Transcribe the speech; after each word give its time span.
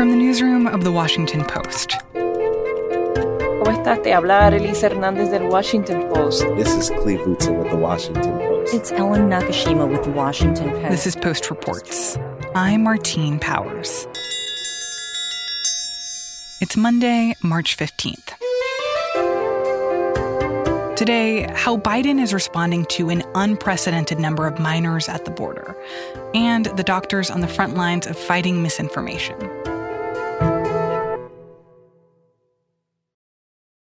From 0.00 0.08
the 0.08 0.16
newsroom 0.16 0.66
of 0.66 0.82
The 0.82 0.90
Washington 0.90 1.44
Post. 1.44 1.98
¿Cómo 2.14 3.70
estás? 3.70 4.02
Te 4.02 4.14
habla 4.14 4.46
Arelisa 4.46 4.86
Hernández 4.86 5.30
del 5.30 5.50
Washington 5.50 6.08
Post. 6.08 6.46
This 6.56 6.74
is 6.74 6.88
Cleve 7.02 7.20
Utzel 7.26 7.58
with 7.58 7.68
The 7.68 7.76
Washington 7.76 8.38
Post. 8.38 8.72
It's 8.72 8.92
Ellen 8.92 9.28
Nakashima 9.28 9.86
with 9.86 10.04
The 10.04 10.10
Washington 10.12 10.70
Post. 10.70 10.88
This 10.88 11.06
is 11.06 11.16
Post 11.16 11.50
Reports. 11.50 12.16
I'm 12.54 12.82
Martine 12.82 13.38
Powers. 13.38 14.06
It's 16.62 16.78
Monday, 16.78 17.34
March 17.42 17.76
15th. 17.76 18.32
Today, 20.96 21.46
how 21.54 21.76
Biden 21.76 22.22
is 22.22 22.32
responding 22.32 22.86
to 22.86 23.10
an 23.10 23.22
unprecedented 23.34 24.18
number 24.18 24.46
of 24.46 24.58
minors 24.58 25.10
at 25.10 25.26
the 25.26 25.30
border, 25.30 25.76
and 26.32 26.66
the 26.76 26.84
doctors 26.84 27.30
on 27.30 27.40
the 27.40 27.48
front 27.48 27.74
lines 27.74 28.06
of 28.06 28.18
fighting 28.18 28.62
misinformation. 28.62 29.59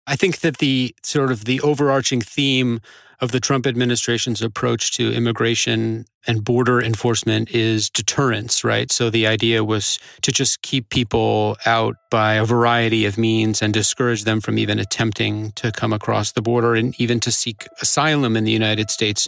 I 0.06 0.16
think 0.16 0.40
that 0.40 0.58
the 0.58 0.94
sort 1.02 1.32
of 1.32 1.46
the 1.46 1.60
overarching 1.62 2.20
theme 2.20 2.80
of 3.20 3.32
the 3.32 3.40
Trump 3.40 3.66
administration's 3.66 4.42
approach 4.42 4.92
to 4.92 5.12
immigration 5.12 6.04
and 6.26 6.44
border 6.44 6.80
enforcement 6.80 7.50
is 7.50 7.88
deterrence, 7.88 8.64
right? 8.64 8.92
So 8.92 9.08
the 9.08 9.26
idea 9.26 9.64
was 9.64 9.98
to 10.22 10.32
just 10.32 10.60
keep 10.62 10.90
people 10.90 11.56
out 11.64 11.96
by 12.10 12.34
a 12.34 12.44
variety 12.44 13.06
of 13.06 13.16
means 13.16 13.62
and 13.62 13.72
discourage 13.72 14.24
them 14.24 14.40
from 14.40 14.58
even 14.58 14.78
attempting 14.78 15.52
to 15.52 15.72
come 15.72 15.92
across 15.92 16.32
the 16.32 16.42
border 16.42 16.74
and 16.74 16.98
even 17.00 17.18
to 17.20 17.32
seek 17.32 17.66
asylum 17.80 18.36
in 18.36 18.44
the 18.44 18.52
United 18.52 18.90
States. 18.90 19.26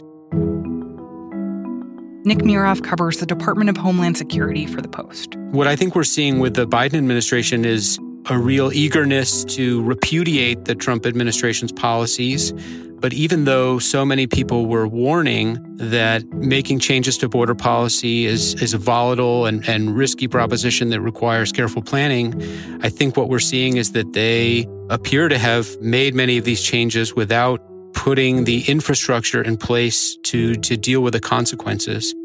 Nick 2.23 2.39
Miroff 2.39 2.83
covers 2.83 3.17
the 3.17 3.25
Department 3.25 3.69
of 3.69 3.77
Homeland 3.77 4.17
Security 4.17 4.65
for 4.67 4.81
The 4.81 4.89
Post. 4.89 5.35
What 5.51 5.65
I 5.65 5.75
think 5.75 5.95
we're 5.95 6.03
seeing 6.03 6.39
with 6.39 6.55
the 6.55 6.67
Biden 6.67 6.95
administration 6.95 7.63
is 7.63 7.97
a 8.29 8.37
real 8.37 8.71
eagerness 8.73 9.45
to 9.45 9.81
repudiate 9.83 10.65
the 10.65 10.75
Trump 10.75 11.05
administration's 11.05 11.71
policies. 11.71 12.51
But 12.99 13.13
even 13.13 13.45
though 13.45 13.77
so 13.77 14.03
many 14.03 14.25
people 14.25 14.65
were 14.65 14.87
warning 14.87 15.59
that 15.77 16.27
making 16.33 16.79
changes 16.79 17.17
to 17.19 17.29
border 17.29 17.53
policy 17.53 18.25
is, 18.25 18.55
is 18.55 18.73
a 18.73 18.77
volatile 18.77 19.45
and, 19.45 19.67
and 19.69 19.95
risky 19.95 20.27
proposition 20.27 20.89
that 20.89 21.01
requires 21.01 21.51
careful 21.51 21.83
planning, 21.83 22.33
I 22.81 22.89
think 22.89 23.15
what 23.15 23.29
we're 23.29 23.39
seeing 23.39 23.77
is 23.77 23.91
that 23.91 24.13
they 24.13 24.67
appear 24.89 25.27
to 25.27 25.37
have 25.37 25.79
made 25.79 26.15
many 26.15 26.37
of 26.37 26.43
these 26.45 26.63
changes 26.63 27.15
without 27.15 27.61
putting 27.93 28.45
the 28.45 28.63
infrastructure 28.67 29.41
in 29.41 29.57
place 29.57 30.17
to, 30.23 30.55
to 30.55 30.75
deal 30.75 31.01
with 31.01 31.13
the 31.13 31.19
consequences. 31.19 32.15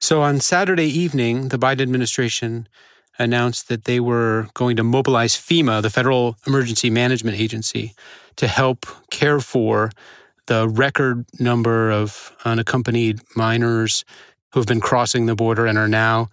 So 0.00 0.22
on 0.22 0.40
Saturday 0.40 0.86
evening, 0.86 1.48
the 1.48 1.58
Biden 1.58 1.82
administration 1.82 2.66
announced 3.18 3.68
that 3.68 3.84
they 3.84 4.00
were 4.00 4.48
going 4.54 4.76
to 4.76 4.82
mobilize 4.84 5.34
FEMA, 5.34 5.82
the 5.82 5.90
Federal 5.90 6.36
Emergency 6.46 6.90
Management 6.90 7.38
Agency, 7.38 7.94
to 8.36 8.46
help 8.46 8.86
care 9.10 9.40
for 9.40 9.90
the 10.46 10.68
record 10.68 11.24
number 11.40 11.90
of 11.90 12.36
unaccompanied 12.44 13.20
minors 13.34 14.04
who 14.52 14.60
have 14.60 14.66
been 14.66 14.80
crossing 14.80 15.26
the 15.26 15.34
border 15.34 15.66
and 15.66 15.78
are 15.78 15.88
now 15.88 16.28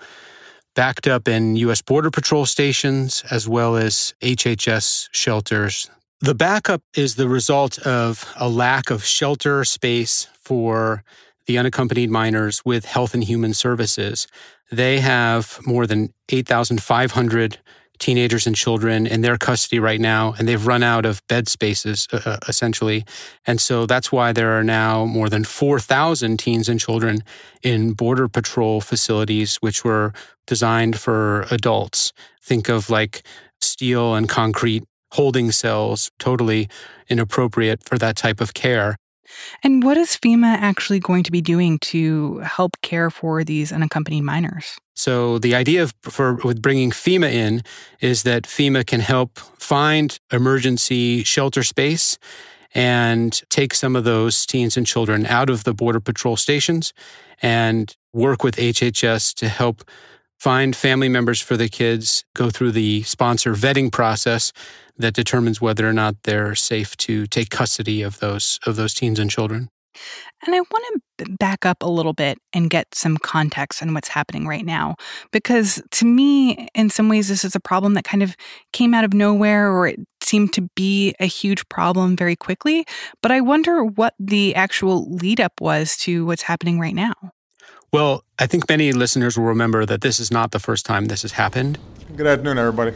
backed 0.76 1.08
up 1.08 1.28
in 1.28 1.56
U.S. 1.58 1.82
Border 1.82 2.12
Patrol 2.12 2.46
stations 2.46 3.24
as 3.30 3.48
well 3.48 3.76
as 3.76 4.14
HHS 4.22 5.10
shelters. 5.12 5.90
The 6.20 6.36
backup 6.36 6.82
is 6.96 7.16
the 7.16 7.28
result 7.28 7.80
of 7.80 8.32
a 8.38 8.48
lack 8.48 8.90
of 8.90 9.04
shelter 9.04 9.66
space 9.66 10.28
for 10.40 11.04
the 11.46 11.58
unaccompanied 11.58 12.10
minors 12.10 12.64
with 12.66 12.86
Health 12.86 13.14
and 13.14 13.24
Human 13.24 13.54
Services. 13.54 14.28
They 14.72 15.00
have 15.00 15.60
more 15.66 15.86
than 15.86 16.14
8,500 16.30 17.60
teenagers 18.00 18.48
and 18.48 18.56
children 18.56 19.06
in 19.06 19.22
their 19.22 19.38
custody 19.38 19.80
right 19.80 20.02
now, 20.02 20.34
and 20.38 20.48
they've 20.48 20.68
run 20.68 20.84
out 20.84 21.06
of 21.06 21.26
bed 21.28 21.48
spaces 21.48 22.08
uh, 22.12 22.20
uh 22.26 22.38
essentially. 22.48 23.06
And 23.46 23.62
so 23.62 23.86
that's 23.86 24.12
why 24.12 24.34
there 24.34 24.58
are 24.58 24.64
now 24.64 25.06
more 25.06 25.30
than 25.30 25.44
4,000 25.44 26.38
teens 26.38 26.68
and 26.68 26.80
children 26.80 27.24
in 27.62 27.94
Border 27.94 28.28
Patrol 28.28 28.82
facilities, 28.82 29.58
which 29.58 29.86
were 29.86 30.12
designed 30.48 31.00
for 31.00 31.46
adults. 31.52 32.14
Think 32.42 32.68
of 32.68 32.90
like 32.90 33.24
steel 33.62 34.16
and 34.16 34.28
concrete 34.28 34.84
holding 35.14 35.52
cells, 35.52 36.10
totally 36.18 36.68
inappropriate 37.08 37.84
for 37.84 37.98
that 38.00 38.16
type 38.16 38.42
of 38.42 38.54
care. 38.54 38.98
And 39.64 39.84
what 39.84 39.98
is 39.98 40.18
FEMA 40.18 40.56
actually 40.60 41.00
going 41.00 41.24
to 41.24 41.32
be 41.32 41.42
doing 41.42 41.80
to 41.80 42.40
help 42.40 42.80
care 42.82 43.10
for 43.10 43.44
these 43.44 43.72
unaccompanied 43.72 44.24
minors? 44.24 44.78
So 44.96 45.40
the 45.40 45.56
idea 45.56 45.84
of, 45.84 45.94
for 46.02 46.36
with 46.44 46.62
bringing 46.62 46.92
FEMA 46.92 47.32
in 47.32 47.64
is 48.00 48.24
that 48.24 48.44
FEMA 48.44 48.86
can 48.86 49.00
help 49.00 49.40
find 49.40 50.20
emergency 50.32 51.24
shelter 51.24 51.64
space 51.64 52.18
and 52.76 53.42
take 53.50 53.74
some 53.74 53.96
of 53.96 54.04
those 54.04 54.46
teens 54.46 54.78
and 54.78 54.86
children 54.86 55.26
out 55.26 55.50
of 55.50 55.64
the 55.64 55.74
border 55.74 56.00
patrol 56.00 56.36
stations 56.38 56.94
and 57.42 57.96
work 58.14 58.44
with 58.44 58.56
HHS 58.56 59.34
to 59.36 59.48
help 59.48 59.84
find 60.40 60.76
family 60.76 61.08
members 61.08 61.40
for 61.40 61.56
the 61.56 61.70
kids, 61.70 62.26
go 62.36 62.50
through 62.50 62.72
the 62.72 63.04
sponsor 63.04 63.54
vetting 63.54 63.92
process 63.92 64.52
that 64.98 65.14
determines 65.14 65.60
whether 65.62 65.88
or 65.88 65.94
not 65.94 66.16
they're 66.24 66.56
safe 66.56 66.96
to 66.98 67.26
take 67.28 67.50
custody 67.50 68.02
of 68.02 68.20
those 68.20 68.60
of 68.66 68.76
those 68.76 68.94
teens 68.94 69.20
and 69.20 69.30
children. 69.30 69.70
And 70.46 70.56
I 70.56 70.60
want 70.60 71.02
to 71.20 71.26
back 71.40 71.66
up 71.66 71.82
a 71.82 71.90
little 71.90 72.14
bit 72.14 72.38
and 72.52 72.70
get 72.70 72.94
some 72.94 73.18
context 73.18 73.82
on 73.82 73.94
what's 73.94 74.08
happening 74.08 74.48
right 74.48 74.66
now. 74.66 74.96
Because 75.32 75.82
to 75.92 76.06
me, 76.06 76.68
in 76.74 76.90
some 76.90 77.10
ways, 77.10 77.28
this 77.28 77.46
is 77.46 77.56
a 77.56 77.60
problem 77.60 77.94
that 77.94 78.04
kind 78.04 78.24
of 78.24 78.36
came 78.72 78.94
out 78.94 79.04
of 79.04 79.14
nowhere 79.14 79.72
or 79.72 79.88
it 79.88 80.00
seemed 80.22 80.54
to 80.54 80.68
be 80.76 81.14
a 81.20 81.26
huge 81.26 81.68
problem 81.70 82.16
very 82.16 82.36
quickly. 82.36 82.86
But 83.22 83.32
I 83.32 83.42
wonder 83.42 83.84
what 83.84 84.16
the 84.20 84.56
actual 84.56 85.10
lead 85.16 85.40
up 85.40 85.54
was 85.62 85.96
to 85.98 86.26
what's 86.26 86.44
happening 86.44 86.80
right 86.80 86.96
now. 86.96 87.14
Well, 87.92 88.24
I 88.40 88.48
think 88.48 88.68
many 88.68 88.92
listeners 88.92 89.38
will 89.38 89.46
remember 89.46 89.86
that 89.86 90.02
this 90.02 90.20
is 90.20 90.32
not 90.32 90.52
the 90.52 90.60
first 90.60 90.86
time 90.86 91.06
this 91.06 91.22
has 91.22 91.34
happened. 91.34 91.78
Good 92.16 92.26
afternoon, 92.26 92.58
everybody. 92.58 92.94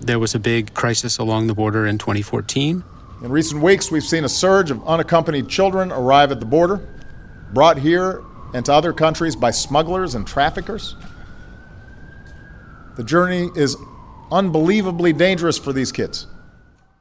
There 0.00 0.18
was 0.18 0.34
a 0.34 0.38
big 0.38 0.74
crisis 0.74 1.18
along 1.18 1.48
the 1.48 1.54
border 1.54 1.86
in 1.86 1.98
2014. 1.98 2.84
In 3.22 3.30
recent 3.30 3.62
weeks, 3.62 3.90
we've 3.90 4.04
seen 4.04 4.24
a 4.24 4.28
surge 4.28 4.70
of 4.70 4.86
unaccompanied 4.86 5.48
children 5.48 5.90
arrive 5.90 6.30
at 6.30 6.40
the 6.40 6.46
border, 6.46 6.86
brought 7.52 7.78
here 7.78 8.22
and 8.54 8.64
to 8.66 8.72
other 8.72 8.92
countries 8.92 9.34
by 9.34 9.50
smugglers 9.50 10.14
and 10.14 10.26
traffickers. 10.26 10.94
The 12.96 13.04
journey 13.04 13.50
is 13.54 13.76
unbelievably 14.30 15.14
dangerous 15.14 15.58
for 15.58 15.72
these 15.72 15.90
kids 15.92 16.26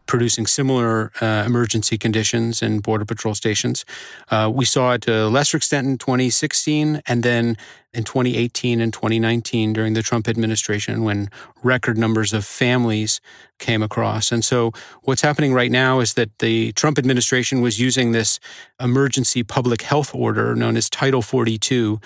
producing 0.08 0.48
similar 0.48 1.12
uh, 1.22 1.44
emergency 1.46 1.98
conditions 1.98 2.62
in 2.62 2.80
Border 2.80 3.06
Patrol 3.06 3.36
stations. 3.36 3.86
Uh, 4.30 4.50
we 4.54 4.66
saw 4.66 4.94
it 4.94 5.02
to 5.04 5.26
a 5.26 5.30
lesser 5.30 5.58
extent 5.58 5.88
in 5.88 5.98
2016 5.98 7.02
and 7.08 7.24
then 7.24 7.58
in 7.94 8.04
2018 8.04 8.80
and 8.80 8.94
2019 8.94 9.74
during 9.74 9.94
the 9.94 10.04
Trump 10.04 10.28
administration 10.28 11.04
when 11.04 11.30
record 11.64 11.98
numbers 11.98 12.34
of 12.34 12.46
families 12.46 13.20
came 13.60 13.82
across. 13.82 14.32
And 14.32 14.46
so 14.46 14.72
what's 15.04 15.22
happening 15.22 15.54
right 15.54 15.72
now 15.72 16.00
is 16.00 16.14
that 16.14 16.38
the 16.40 16.72
Trump 16.74 17.00
administration 17.00 17.62
was 17.62 17.80
using 17.80 18.12
this 18.12 18.40
emergency 18.80 19.44
public 19.44 19.82
health 19.82 20.14
order 20.14 20.56
known 20.56 20.78
as 20.78 20.90
Title 20.90 21.22
42 21.22 22.00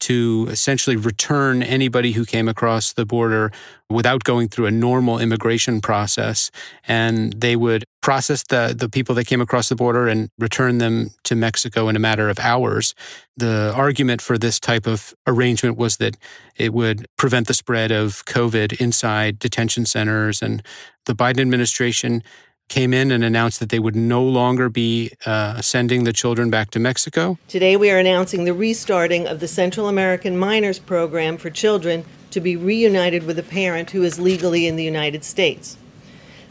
to 0.00 0.46
essentially 0.50 0.96
return 0.96 1.62
anybody 1.62 2.12
who 2.12 2.24
came 2.24 2.48
across 2.48 2.92
the 2.92 3.04
border 3.04 3.50
without 3.90 4.22
going 4.24 4.48
through 4.48 4.66
a 4.66 4.70
normal 4.70 5.18
immigration 5.18 5.80
process. 5.80 6.50
And 6.86 7.32
they 7.32 7.56
would 7.56 7.84
process 8.02 8.42
the, 8.44 8.74
the 8.76 8.88
people 8.88 9.14
that 9.14 9.26
came 9.26 9.40
across 9.40 9.68
the 9.68 9.76
border 9.76 10.06
and 10.08 10.30
return 10.38 10.78
them 10.78 11.10
to 11.24 11.34
Mexico 11.34 11.88
in 11.88 11.96
a 11.96 11.98
matter 11.98 12.28
of 12.28 12.38
hours. 12.38 12.94
The 13.36 13.72
argument 13.74 14.20
for 14.20 14.36
this 14.38 14.60
type 14.60 14.86
of 14.86 15.14
arrangement 15.26 15.76
was 15.76 15.96
that 15.96 16.16
it 16.56 16.72
would 16.72 17.06
prevent 17.16 17.46
the 17.46 17.54
spread 17.54 17.90
of 17.90 18.24
COVID 18.26 18.80
inside 18.80 19.38
detention 19.38 19.86
centers. 19.86 20.42
And 20.42 20.62
the 21.06 21.14
Biden 21.14 21.40
administration 21.40 22.22
came 22.68 22.92
in 22.92 23.10
and 23.10 23.24
announced 23.24 23.60
that 23.60 23.70
they 23.70 23.78
would 23.78 23.96
no 23.96 24.22
longer 24.22 24.68
be 24.68 25.10
uh, 25.26 25.60
sending 25.60 26.04
the 26.04 26.12
children 26.12 26.50
back 26.50 26.70
to 26.70 26.78
Mexico. 26.78 27.38
Today, 27.48 27.76
we 27.76 27.90
are 27.90 27.98
announcing 27.98 28.44
the 28.44 28.52
restarting 28.52 29.26
of 29.26 29.40
the 29.40 29.48
Central 29.48 29.88
American 29.88 30.36
Minors 30.36 30.78
Program 30.78 31.36
for 31.36 31.50
children 31.50 32.04
to 32.30 32.40
be 32.40 32.56
reunited 32.56 33.24
with 33.24 33.38
a 33.38 33.42
parent 33.42 33.90
who 33.90 34.02
is 34.02 34.20
legally 34.20 34.66
in 34.66 34.76
the 34.76 34.84
United 34.84 35.24
States. 35.24 35.76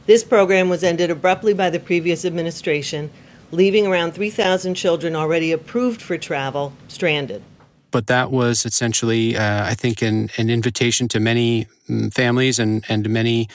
This 0.08 0.24
program 0.24 0.70
was 0.70 0.84
ended 0.84 1.12
abruptly 1.12 1.54
by 1.54 1.70
the 1.70 1.80
previous 1.80 2.26
administration, 2.26 3.12
leaving 3.52 3.86
around 3.86 4.14
3,000 4.14 4.74
children 4.74 5.16
already 5.16 5.52
approved 5.52 6.02
for 6.02 6.18
travel 6.18 6.74
stranded. 6.88 7.44
But 7.92 8.08
that 8.08 8.32
was 8.32 8.66
essentially, 8.66 9.38
uh, 9.38 9.66
I 9.66 9.74
think, 9.74 10.02
an, 10.02 10.30
an 10.38 10.50
invitation 10.50 11.08
to 11.10 11.20
many 11.20 11.68
mm, 11.90 12.14
families 12.14 12.60
and, 12.60 12.84
and 12.90 13.10
many 13.10 13.48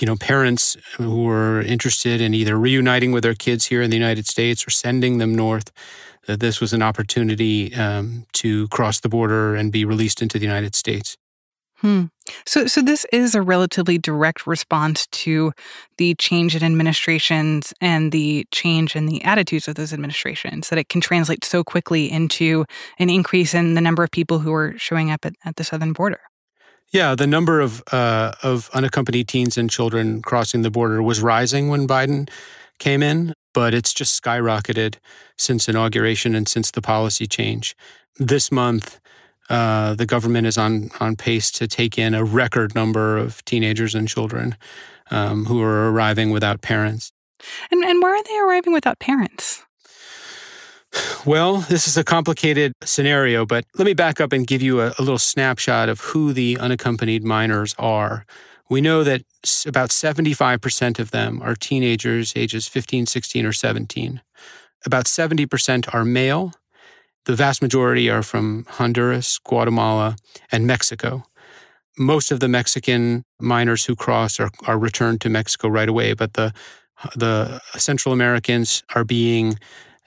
you 0.00 0.06
know, 0.06 0.16
parents 0.16 0.76
who 0.96 1.24
were 1.24 1.60
interested 1.62 2.20
in 2.20 2.34
either 2.34 2.58
reuniting 2.58 3.12
with 3.12 3.22
their 3.22 3.34
kids 3.34 3.66
here 3.66 3.82
in 3.82 3.90
the 3.90 3.96
United 3.96 4.26
States 4.26 4.66
or 4.66 4.70
sending 4.70 5.18
them 5.18 5.34
north, 5.34 5.70
that 6.26 6.40
this 6.40 6.60
was 6.60 6.72
an 6.72 6.82
opportunity 6.82 7.74
um, 7.74 8.24
to 8.32 8.68
cross 8.68 9.00
the 9.00 9.08
border 9.08 9.54
and 9.54 9.72
be 9.72 9.84
released 9.84 10.22
into 10.22 10.38
the 10.38 10.46
United 10.46 10.74
States. 10.74 11.16
Hmm. 11.82 12.04
So, 12.46 12.66
so 12.66 12.80
this 12.80 13.04
is 13.12 13.34
a 13.34 13.42
relatively 13.42 13.98
direct 13.98 14.46
response 14.46 15.08
to 15.08 15.52
the 15.98 16.14
change 16.14 16.54
in 16.54 16.62
administrations 16.62 17.74
and 17.80 18.12
the 18.12 18.46
change 18.52 18.94
in 18.94 19.06
the 19.06 19.22
attitudes 19.24 19.66
of 19.66 19.74
those 19.74 19.92
administrations. 19.92 20.68
That 20.68 20.78
it 20.78 20.88
can 20.88 21.00
translate 21.00 21.44
so 21.44 21.64
quickly 21.64 22.08
into 22.08 22.64
an 23.00 23.10
increase 23.10 23.52
in 23.52 23.74
the 23.74 23.80
number 23.80 24.04
of 24.04 24.12
people 24.12 24.38
who 24.38 24.54
are 24.54 24.74
showing 24.78 25.10
up 25.10 25.26
at, 25.26 25.34
at 25.44 25.56
the 25.56 25.64
southern 25.64 25.92
border. 25.92 26.20
Yeah, 26.92 27.14
the 27.14 27.26
number 27.26 27.60
of 27.60 27.82
uh, 27.90 28.32
of 28.42 28.68
unaccompanied 28.74 29.26
teens 29.26 29.56
and 29.56 29.70
children 29.70 30.20
crossing 30.20 30.60
the 30.60 30.70
border 30.70 31.02
was 31.02 31.22
rising 31.22 31.68
when 31.68 31.88
Biden 31.88 32.28
came 32.78 33.02
in, 33.02 33.34
but 33.54 33.72
it's 33.72 33.94
just 33.94 34.22
skyrocketed 34.22 34.96
since 35.38 35.68
inauguration 35.68 36.34
and 36.34 36.46
since 36.46 36.70
the 36.70 36.82
policy 36.82 37.26
change. 37.26 37.74
This 38.18 38.52
month, 38.52 39.00
uh, 39.48 39.94
the 39.94 40.04
government 40.04 40.46
is 40.46 40.58
on 40.58 40.90
on 41.00 41.16
pace 41.16 41.50
to 41.52 41.66
take 41.66 41.98
in 41.98 42.12
a 42.12 42.24
record 42.24 42.74
number 42.74 43.16
of 43.16 43.42
teenagers 43.46 43.94
and 43.94 44.06
children 44.06 44.56
um, 45.10 45.46
who 45.46 45.62
are 45.62 45.90
arriving 45.90 46.30
without 46.30 46.60
parents. 46.60 47.10
And 47.70 47.82
and 47.84 48.02
where 48.02 48.14
are 48.14 48.22
they 48.22 48.38
arriving 48.38 48.74
without 48.74 48.98
parents? 48.98 49.64
Well, 51.24 51.58
this 51.58 51.86
is 51.86 51.96
a 51.96 52.04
complicated 52.04 52.72
scenario, 52.82 53.46
but 53.46 53.64
let 53.78 53.84
me 53.84 53.94
back 53.94 54.20
up 54.20 54.32
and 54.32 54.46
give 54.46 54.60
you 54.60 54.80
a, 54.80 54.88
a, 54.98 55.02
little 55.02 55.18
snapshot 55.18 55.88
of 55.88 56.00
who 56.00 56.32
the 56.32 56.58
unaccompanied 56.58 57.22
minors 57.24 57.74
are. 57.78 58.26
We 58.68 58.80
know 58.80 59.04
that 59.04 59.22
about 59.64 59.90
75% 59.90 60.98
of 60.98 61.10
them 61.10 61.40
are 61.42 61.54
teenagers 61.54 62.32
ages 62.36 62.66
15, 62.66 63.06
16, 63.06 63.46
or 63.46 63.52
17. 63.52 64.20
About 64.84 65.04
70% 65.04 65.94
are 65.94 66.04
male. 66.04 66.52
The 67.26 67.36
vast 67.36 67.62
majority 67.62 68.10
are 68.10 68.22
from 68.22 68.66
Honduras, 68.68 69.38
Guatemala, 69.38 70.16
and 70.50 70.66
Mexico. 70.66 71.22
Most 71.96 72.32
of 72.32 72.40
the 72.40 72.48
Mexican 72.48 73.24
minors 73.40 73.84
who 73.84 73.94
cross 73.94 74.40
are, 74.40 74.50
are 74.66 74.78
returned 74.78 75.20
to 75.20 75.28
Mexico 75.28 75.68
right 75.68 75.88
away, 75.88 76.14
but 76.14 76.32
the, 76.32 76.52
the 77.14 77.60
Central 77.76 78.12
Americans 78.12 78.82
are 78.94 79.04
being 79.04 79.58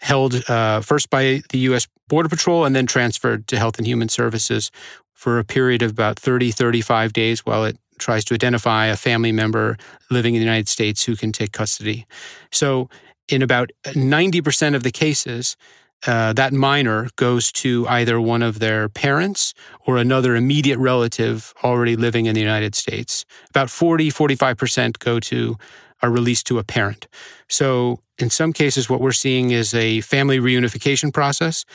held 0.05 0.47
uh, 0.47 0.81
first 0.81 1.09
by 1.09 1.41
the 1.49 1.57
U.S. 1.69 1.87
Border 2.07 2.29
Patrol 2.29 2.63
and 2.63 2.75
then 2.75 2.85
transferred 2.85 3.47
to 3.47 3.57
Health 3.57 3.79
and 3.79 3.87
Human 3.87 4.07
Services 4.07 4.69
for 5.13 5.39
a 5.39 5.43
period 5.43 5.81
of 5.81 5.89
about 5.91 6.19
30, 6.19 6.51
35 6.51 7.11
days 7.11 7.43
while 7.43 7.65
it 7.65 7.77
tries 7.97 8.23
to 8.25 8.35
identify 8.35 8.85
a 8.85 8.95
family 8.95 9.31
member 9.31 9.77
living 10.11 10.35
in 10.35 10.41
the 10.41 10.45
United 10.45 10.67
States 10.67 11.03
who 11.03 11.15
can 11.15 11.31
take 11.31 11.51
custody. 11.53 12.05
So, 12.51 12.87
in 13.27 13.41
about 13.41 13.71
90% 13.85 14.75
of 14.75 14.83
the 14.83 14.91
cases, 14.91 15.57
uh, 16.05 16.33
that 16.33 16.53
minor 16.53 17.09
goes 17.15 17.51
to 17.51 17.87
either 17.87 18.21
one 18.21 18.43
of 18.43 18.59
their 18.59 18.87
parents 18.89 19.55
or 19.87 19.97
another 19.97 20.35
immediate 20.35 20.77
relative 20.77 21.51
already 21.63 21.95
living 21.95 22.27
in 22.27 22.35
the 22.35 22.41
United 22.41 22.75
States. 22.75 23.25
About 23.49 23.71
40, 23.71 24.11
45% 24.11 24.99
go 24.99 25.19
to 25.19 25.57
are 26.01 26.09
released 26.09 26.47
to 26.47 26.59
a 26.59 26.63
parent. 26.63 27.07
So, 27.49 27.99
in 28.17 28.29
some 28.29 28.53
cases, 28.53 28.89
what 28.89 29.01
we're 29.01 29.11
seeing 29.11 29.51
is 29.51 29.73
a 29.73 30.01
family 30.01 30.39
reunification 30.39 31.13
process 31.13 31.65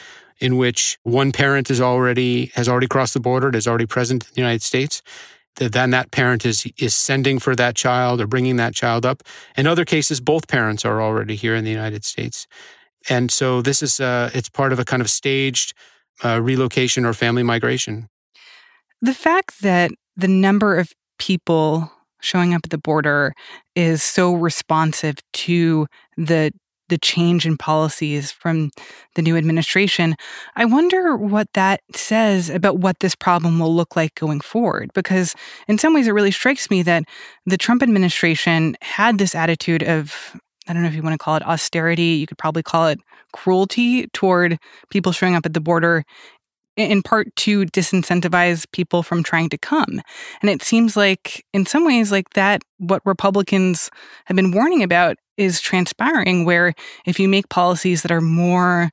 in 0.40 0.56
which 0.56 0.98
one 1.02 1.32
parent 1.32 1.70
is 1.70 1.80
already 1.80 2.46
has 2.54 2.68
already 2.68 2.88
crossed 2.88 3.14
the 3.14 3.20
border, 3.20 3.54
is 3.54 3.68
already 3.68 3.86
present 3.86 4.24
in 4.24 4.34
the 4.34 4.40
United 4.40 4.62
States. 4.62 5.02
Then 5.56 5.90
that 5.90 6.10
parent 6.10 6.46
is 6.46 6.66
is 6.78 6.94
sending 6.94 7.38
for 7.38 7.54
that 7.56 7.74
child 7.74 8.20
or 8.20 8.26
bringing 8.26 8.56
that 8.56 8.74
child 8.74 9.04
up. 9.04 9.22
In 9.56 9.66
other 9.66 9.84
cases, 9.84 10.20
both 10.20 10.48
parents 10.48 10.84
are 10.84 11.02
already 11.02 11.36
here 11.36 11.54
in 11.54 11.64
the 11.64 11.70
United 11.70 12.04
States, 12.04 12.46
and 13.08 13.30
so 13.30 13.60
this 13.60 13.82
is 13.82 14.00
uh, 14.00 14.30
it's 14.32 14.48
part 14.48 14.72
of 14.72 14.78
a 14.78 14.84
kind 14.84 15.02
of 15.02 15.10
staged 15.10 15.74
uh, 16.24 16.40
relocation 16.40 17.04
or 17.04 17.12
family 17.12 17.42
migration. 17.42 18.08
The 19.02 19.14
fact 19.14 19.60
that 19.62 19.90
the 20.16 20.28
number 20.28 20.78
of 20.78 20.92
people 21.18 21.90
showing 22.20 22.54
up 22.54 22.62
at 22.64 22.70
the 22.70 22.78
border 22.78 23.32
is 23.74 24.02
so 24.02 24.34
responsive 24.34 25.16
to 25.32 25.86
the 26.16 26.52
the 26.90 26.98
change 26.98 27.46
in 27.46 27.56
policies 27.56 28.30
from 28.30 28.70
the 29.14 29.22
new 29.22 29.36
administration. 29.36 30.14
I 30.56 30.66
wonder 30.66 31.16
what 31.16 31.46
that 31.54 31.80
says 31.94 32.50
about 32.50 32.78
what 32.80 32.98
this 32.98 33.14
problem 33.14 33.58
will 33.58 33.74
look 33.74 33.96
like 33.96 34.14
going 34.16 34.40
forward. 34.40 34.90
Because 34.92 35.34
in 35.68 35.78
some 35.78 35.94
ways, 35.94 36.06
it 36.06 36.12
really 36.12 36.32
strikes 36.32 36.68
me 36.68 36.82
that 36.82 37.04
the 37.46 37.56
Trump 37.56 37.82
administration 37.82 38.76
had 38.82 39.18
this 39.18 39.34
attitude 39.34 39.82
of, 39.84 40.36
I 40.68 40.72
don't 40.72 40.82
know 40.82 40.88
if 40.88 40.94
you 40.94 41.02
want 41.02 41.14
to 41.14 41.24
call 41.24 41.36
it 41.36 41.46
austerity, 41.46 42.18
you 42.18 42.26
could 42.26 42.38
probably 42.38 42.62
call 42.62 42.88
it 42.88 42.98
cruelty 43.32 44.08
toward 44.08 44.58
people 44.90 45.12
showing 45.12 45.36
up 45.36 45.46
at 45.46 45.54
the 45.54 45.60
border 45.60 46.04
in 46.76 47.02
part 47.02 47.34
to 47.36 47.66
disincentivize 47.66 48.66
people 48.72 49.02
from 49.02 49.22
trying 49.22 49.48
to 49.50 49.58
come. 49.58 50.00
And 50.40 50.50
it 50.50 50.62
seems 50.62 50.96
like, 50.96 51.44
in 51.52 51.66
some 51.66 51.84
ways, 51.84 52.10
like 52.10 52.30
that, 52.30 52.62
what 52.78 53.02
Republicans 53.04 53.90
have 54.26 54.36
been 54.36 54.52
warning 54.52 54.82
about 54.82 55.16
is 55.36 55.60
transpiring, 55.60 56.44
where 56.44 56.74
if 57.06 57.18
you 57.18 57.28
make 57.28 57.48
policies 57.48 58.02
that 58.02 58.12
are 58.12 58.20
more 58.20 58.90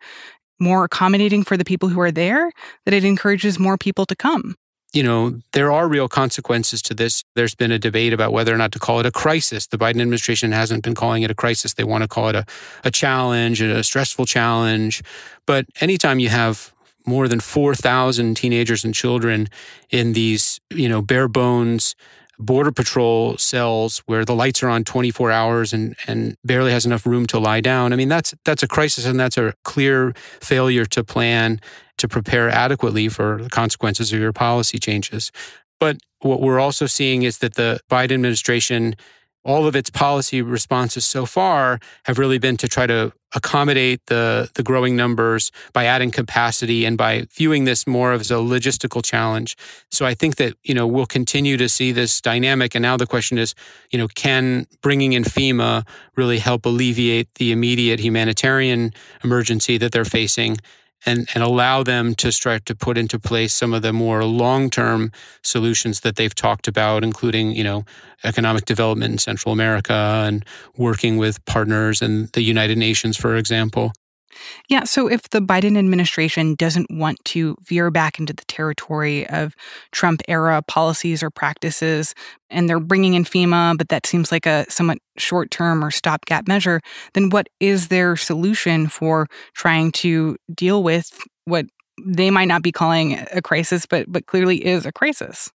more 0.59 0.83
accommodating 0.83 1.43
for 1.43 1.55
the 1.55 1.63
people 1.63 1.87
who 1.89 1.99
are 1.99 2.11
there, 2.11 2.51
that 2.85 2.93
it 2.93 3.03
encourages 3.03 3.59
more 3.59 3.77
people 3.77 4.05
to 4.07 4.15
come. 4.15 4.55
You 4.93 5.03
know, 5.03 5.39
there 5.51 5.71
are 5.71 5.87
real 5.87 6.07
consequences 6.07 6.81
to 6.83 6.93
this. 6.93 7.23
There's 7.35 7.53
been 7.53 7.71
a 7.71 7.77
debate 7.77 8.13
about 8.13 8.31
whether 8.31 8.53
or 8.53 8.57
not 8.57 8.71
to 8.71 8.79
call 8.79 8.99
it 8.99 9.05
a 9.05 9.11
crisis. 9.11 9.67
The 9.67 9.77
Biden 9.77 10.01
administration 10.01 10.51
hasn't 10.51 10.83
been 10.83 10.95
calling 10.95 11.23
it 11.23 11.29
a 11.29 11.35
crisis. 11.35 11.73
They 11.73 11.83
want 11.83 12.03
to 12.03 12.07
call 12.07 12.29
it 12.29 12.35
a, 12.35 12.45
a 12.83 12.89
challenge, 12.89 13.61
a 13.61 13.83
stressful 13.83 14.25
challenge. 14.25 15.03
But 15.45 15.65
anytime 15.81 16.19
you 16.19 16.29
have 16.29 16.73
more 17.07 17.27
than 17.27 17.39
4,000 17.39 18.35
teenagers 18.35 18.83
and 18.83 18.93
children 18.93 19.47
in 19.89 20.13
these, 20.13 20.59
you 20.69 20.89
know, 20.89 21.01
bare 21.01 21.27
bones 21.27 21.95
border 22.39 22.71
patrol 22.71 23.37
cells 23.37 23.99
where 24.05 24.23
the 24.23 24.35
lights 24.35 24.61
are 24.61 24.69
on 24.69 24.83
24 24.83 25.31
hours 25.31 25.73
and, 25.73 25.95
and 26.07 26.35
barely 26.43 26.71
has 26.71 26.85
enough 26.85 27.05
room 27.05 27.25
to 27.27 27.39
lie 27.39 27.61
down. 27.61 27.93
I 27.93 27.95
mean, 27.95 28.09
that's 28.09 28.33
that's 28.45 28.63
a 28.63 28.67
crisis 28.67 29.05
and 29.05 29.19
that's 29.19 29.37
a 29.37 29.53
clear 29.63 30.13
failure 30.39 30.85
to 30.85 31.03
plan 31.03 31.59
to 31.97 32.07
prepare 32.07 32.49
adequately 32.49 33.09
for 33.09 33.41
the 33.41 33.49
consequences 33.49 34.13
of 34.13 34.19
your 34.19 34.33
policy 34.33 34.77
changes. 34.77 35.31
But 35.79 35.97
what 36.19 36.41
we're 36.41 36.59
also 36.59 36.85
seeing 36.85 37.23
is 37.23 37.39
that 37.39 37.55
the 37.55 37.79
Biden 37.89 38.13
administration 38.13 38.95
all 39.47 39.65
of 39.65 39.75
its 39.77 39.89
policy 39.89 40.41
responses 40.41 41.05
so 41.05 41.25
far 41.25 41.79
have 42.03 42.19
really 42.19 42.37
been 42.37 42.57
to 42.57 42.67
try 42.67 42.85
to 42.85 43.13
accommodate 43.33 44.05
the, 44.07 44.49
the 44.55 44.63
growing 44.63 44.95
numbers 44.95 45.51
by 45.71 45.85
adding 45.85 46.11
capacity 46.11 46.83
and 46.83 46.97
by 46.97 47.25
viewing 47.31 47.63
this 47.63 47.87
more 47.87 48.11
as 48.11 48.29
a 48.29 48.35
logistical 48.35 49.03
challenge. 49.03 49.55
So 49.89 50.05
I 50.05 50.13
think 50.13 50.35
that, 50.35 50.55
you 50.63 50.73
know, 50.73 50.85
we'll 50.85 51.05
continue 51.05 51.55
to 51.57 51.69
see 51.69 51.93
this 51.93 52.19
dynamic. 52.19 52.75
And 52.75 52.83
now 52.83 52.97
the 52.97 53.07
question 53.07 53.37
is, 53.37 53.55
you 53.89 53.97
know, 53.97 54.07
can 54.09 54.67
bringing 54.81 55.13
in 55.13 55.23
FEMA 55.23 55.87
really 56.15 56.39
help 56.39 56.65
alleviate 56.65 57.33
the 57.35 57.53
immediate 57.53 57.99
humanitarian 57.99 58.93
emergency 59.23 59.77
that 59.77 59.93
they're 59.93 60.05
facing? 60.05 60.57
And, 61.05 61.27
and 61.33 61.43
allow 61.43 61.83
them 61.83 62.15
to 62.15 62.31
start 62.31 62.65
to 62.65 62.75
put 62.75 62.97
into 62.97 63.19
place 63.19 63.53
some 63.53 63.73
of 63.73 63.81
the 63.81 63.93
more 63.93 64.23
long-term 64.23 65.11
solutions 65.43 66.01
that 66.01 66.15
they've 66.15 66.35
talked 66.35 66.67
about, 66.67 67.03
including, 67.03 67.51
you 67.51 67.63
know, 67.63 67.85
economic 68.23 68.65
development 68.65 69.11
in 69.11 69.17
Central 69.17 69.53
America 69.53 70.23
and 70.25 70.45
working 70.75 71.17
with 71.17 71.43
partners 71.45 72.01
and 72.01 72.29
the 72.29 72.41
United 72.41 72.77
Nations, 72.77 73.15
for 73.15 73.35
example. 73.35 73.93
Yeah. 74.69 74.83
So 74.83 75.07
if 75.07 75.29
the 75.29 75.41
Biden 75.41 75.77
administration 75.77 76.55
doesn't 76.55 76.89
want 76.91 77.23
to 77.25 77.55
veer 77.63 77.91
back 77.91 78.19
into 78.19 78.33
the 78.33 78.45
territory 78.45 79.27
of 79.29 79.55
Trump 79.91 80.21
era 80.27 80.61
policies 80.67 81.23
or 81.23 81.29
practices, 81.29 82.13
and 82.49 82.69
they're 82.69 82.79
bringing 82.79 83.13
in 83.13 83.23
FEMA, 83.23 83.77
but 83.77 83.89
that 83.89 84.05
seems 84.05 84.31
like 84.31 84.45
a 84.45 84.65
somewhat 84.69 84.99
short 85.17 85.51
term 85.51 85.83
or 85.83 85.91
stopgap 85.91 86.47
measure, 86.47 86.81
then 87.13 87.29
what 87.29 87.47
is 87.59 87.87
their 87.89 88.15
solution 88.15 88.87
for 88.87 89.27
trying 89.53 89.91
to 89.91 90.37
deal 90.53 90.83
with 90.83 91.11
what 91.45 91.65
they 92.05 92.29
might 92.29 92.47
not 92.47 92.61
be 92.61 92.71
calling 92.71 93.19
a 93.31 93.41
crisis, 93.41 93.85
but, 93.85 94.11
but 94.11 94.25
clearly 94.27 94.65
is 94.65 94.85
a 94.85 94.91
crisis? 94.91 95.49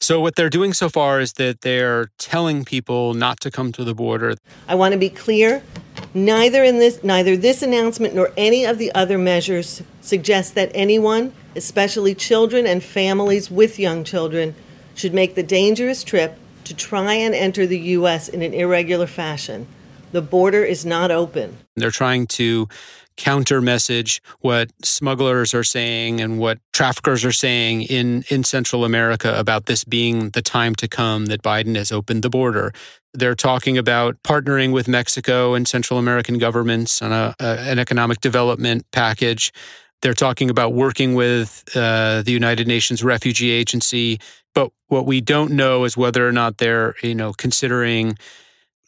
So, 0.00 0.20
what 0.20 0.34
they're 0.34 0.50
doing 0.50 0.72
so 0.72 0.88
far 0.88 1.20
is 1.20 1.34
that 1.34 1.60
they're 1.60 2.08
telling 2.18 2.64
people 2.64 3.14
not 3.14 3.38
to 3.40 3.50
come 3.50 3.70
to 3.72 3.84
the 3.84 3.94
border. 3.94 4.34
I 4.66 4.74
want 4.74 4.92
to 4.92 4.98
be 4.98 5.10
clear 5.10 5.62
Neither 6.14 6.62
in 6.62 6.78
this 6.78 7.02
neither 7.02 7.36
this 7.36 7.62
announcement 7.62 8.14
nor 8.14 8.32
any 8.36 8.64
of 8.64 8.78
the 8.78 8.92
other 8.94 9.16
measures 9.16 9.82
suggests 10.02 10.52
that 10.52 10.70
anyone, 10.74 11.32
especially 11.56 12.14
children 12.14 12.66
and 12.66 12.82
families 12.82 13.50
with 13.50 13.78
young 13.78 14.04
children, 14.04 14.54
should 14.94 15.14
make 15.14 15.34
the 15.34 15.42
dangerous 15.42 16.04
trip 16.04 16.38
to 16.64 16.74
try 16.74 17.14
and 17.14 17.34
enter 17.34 17.66
the 17.66 17.78
US 17.78 18.28
in 18.28 18.42
an 18.42 18.52
irregular 18.52 19.06
fashion. 19.06 19.66
The 20.12 20.22
border 20.22 20.62
is 20.62 20.84
not 20.84 21.10
open. 21.10 21.56
They're 21.76 21.90
trying 21.90 22.26
to 22.28 22.68
counter 23.16 23.60
message 23.60 24.22
what 24.40 24.70
smugglers 24.82 25.54
are 25.54 25.64
saying 25.64 26.20
and 26.20 26.38
what 26.38 26.58
traffickers 26.72 27.24
are 27.24 27.32
saying 27.32 27.82
in, 27.82 28.24
in 28.28 28.44
Central 28.44 28.84
America 28.84 29.34
about 29.38 29.66
this 29.66 29.84
being 29.84 30.30
the 30.30 30.42
time 30.42 30.74
to 30.76 30.88
come 30.88 31.26
that 31.26 31.42
Biden 31.42 31.76
has 31.76 31.92
opened 31.92 32.22
the 32.22 32.30
border. 32.30 32.72
They're 33.14 33.34
talking 33.34 33.76
about 33.76 34.22
partnering 34.22 34.72
with 34.72 34.88
Mexico 34.88 35.54
and 35.54 35.68
Central 35.68 35.98
American 35.98 36.38
governments 36.38 37.02
on 37.02 37.12
a, 37.12 37.34
a, 37.38 37.58
an 37.60 37.78
economic 37.78 38.20
development 38.20 38.86
package. 38.90 39.52
They're 40.00 40.14
talking 40.14 40.50
about 40.50 40.72
working 40.72 41.14
with 41.14 41.64
uh, 41.74 42.22
the 42.22 42.32
United 42.32 42.66
Nations 42.66 43.04
Refugee 43.04 43.50
Agency. 43.50 44.18
But 44.54 44.72
what 44.88 45.06
we 45.06 45.20
don't 45.20 45.52
know 45.52 45.84
is 45.84 45.96
whether 45.96 46.26
or 46.26 46.32
not 46.32 46.58
they're, 46.58 46.94
you 47.02 47.14
know, 47.14 47.32
considering 47.32 48.16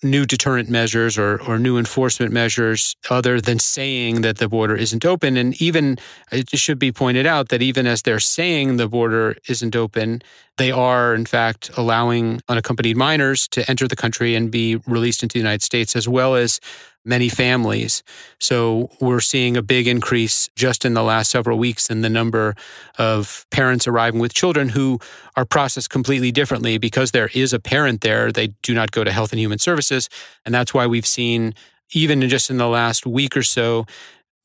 new 0.02 0.26
deterrent 0.26 0.68
measures 0.68 1.16
or, 1.16 1.40
or 1.42 1.58
new 1.58 1.78
enforcement 1.78 2.32
measures 2.32 2.94
other 3.08 3.40
than 3.40 3.58
saying 3.58 4.20
that 4.20 4.38
the 4.38 4.48
border 4.48 4.76
isn't 4.76 5.04
open. 5.04 5.36
And 5.36 5.60
even 5.60 5.98
it 6.30 6.50
should 6.50 6.78
be 6.78 6.92
pointed 6.92 7.26
out 7.26 7.48
that 7.48 7.62
even 7.62 7.86
as 7.86 8.02
they're 8.02 8.20
saying 8.20 8.76
the 8.76 8.88
border 8.88 9.36
isn't 9.48 9.74
open, 9.74 10.22
they 10.56 10.70
are, 10.70 11.14
in 11.14 11.26
fact, 11.26 11.70
allowing 11.76 12.40
unaccompanied 12.48 12.96
minors 12.96 13.48
to 13.48 13.68
enter 13.68 13.88
the 13.88 13.96
country 13.96 14.34
and 14.34 14.50
be 14.50 14.76
released 14.86 15.22
into 15.22 15.34
the 15.34 15.40
United 15.40 15.62
States, 15.62 15.96
as 15.96 16.08
well 16.08 16.34
as 16.34 16.60
many 17.04 17.28
families. 17.28 18.02
So 18.40 18.90
we're 19.00 19.20
seeing 19.20 19.56
a 19.56 19.62
big 19.62 19.86
increase 19.86 20.48
just 20.56 20.84
in 20.84 20.94
the 20.94 21.02
last 21.02 21.30
several 21.30 21.58
weeks 21.58 21.90
in 21.90 22.00
the 22.00 22.08
number 22.08 22.54
of 22.98 23.46
parents 23.50 23.86
arriving 23.86 24.20
with 24.20 24.32
children 24.32 24.70
who 24.70 24.98
are 25.36 25.44
processed 25.44 25.90
completely 25.90 26.32
differently 26.32 26.78
because 26.78 27.10
there 27.10 27.30
is 27.34 27.52
a 27.52 27.60
parent 27.60 28.00
there. 28.00 28.32
They 28.32 28.48
do 28.62 28.74
not 28.74 28.90
go 28.90 29.04
to 29.04 29.12
Health 29.12 29.32
and 29.32 29.40
Human 29.40 29.58
Services. 29.58 30.08
And 30.44 30.54
that's 30.54 30.72
why 30.72 30.86
we've 30.86 31.06
seen, 31.06 31.54
even 31.92 32.26
just 32.28 32.50
in 32.50 32.56
the 32.56 32.68
last 32.68 33.06
week 33.06 33.36
or 33.36 33.42
so, 33.42 33.86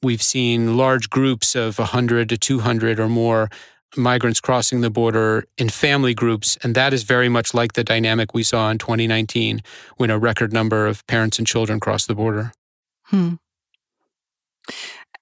we've 0.02 0.24
seen 0.24 0.78
large 0.78 1.10
groups 1.10 1.56
of 1.56 1.78
100 1.78 2.30
to 2.30 2.38
200 2.38 3.00
or 3.00 3.10
more 3.10 3.50
migrants 3.96 4.40
crossing 4.40 4.82
the 4.82 4.90
border 4.90 5.46
in 5.58 5.70
family 5.70 6.14
groups. 6.14 6.58
And 6.64 6.76
that 6.76 6.94
is 6.94 7.04
very 7.04 7.30
much 7.30 7.54
like 7.54 7.74
the 7.74 7.84
dynamic 7.84 8.34
we 8.34 8.44
saw 8.44 8.70
in 8.70 8.78
2019 8.78 9.62
when 9.98 10.10
a 10.10 10.20
record 10.20 10.54
number 10.54 10.88
of 10.88 11.06
parents 11.08 11.38
and 11.38 11.48
children 11.48 11.80
crossed 11.80 12.08
the 12.08 12.16
border. 12.16 12.52
Hmm. 13.06 13.36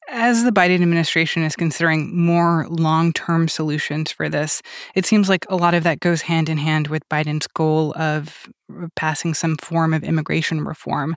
As 0.09 0.45
the 0.45 0.51
Biden 0.51 0.81
administration 0.81 1.43
is 1.43 1.55
considering 1.55 2.17
more 2.17 2.65
long 2.69 3.11
term 3.11 3.49
solutions 3.49 4.09
for 4.09 4.29
this, 4.29 4.61
it 4.95 5.05
seems 5.05 5.27
like 5.27 5.45
a 5.49 5.57
lot 5.57 5.73
of 5.73 5.83
that 5.83 5.99
goes 5.99 6.21
hand 6.21 6.47
in 6.47 6.57
hand 6.57 6.87
with 6.87 7.07
Biden's 7.09 7.47
goal 7.47 7.93
of 7.97 8.47
passing 8.95 9.33
some 9.33 9.57
form 9.57 9.93
of 9.93 10.05
immigration 10.05 10.63
reform. 10.63 11.15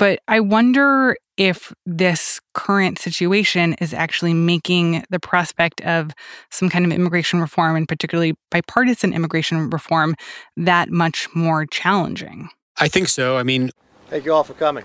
But 0.00 0.20
I 0.28 0.40
wonder 0.40 1.14
if 1.36 1.74
this 1.84 2.40
current 2.54 2.98
situation 2.98 3.74
is 3.82 3.92
actually 3.92 4.32
making 4.32 5.04
the 5.10 5.20
prospect 5.20 5.82
of 5.82 6.12
some 6.50 6.70
kind 6.70 6.86
of 6.86 6.90
immigration 6.90 7.38
reform, 7.38 7.76
and 7.76 7.86
particularly 7.86 8.34
bipartisan 8.50 9.12
immigration 9.12 9.68
reform, 9.68 10.14
that 10.56 10.88
much 10.88 11.28
more 11.34 11.66
challenging. 11.66 12.48
I 12.78 12.88
think 12.88 13.08
so. 13.08 13.36
I 13.36 13.42
mean, 13.42 13.72
thank 14.08 14.24
you 14.24 14.32
all 14.32 14.42
for 14.42 14.54
coming. 14.54 14.84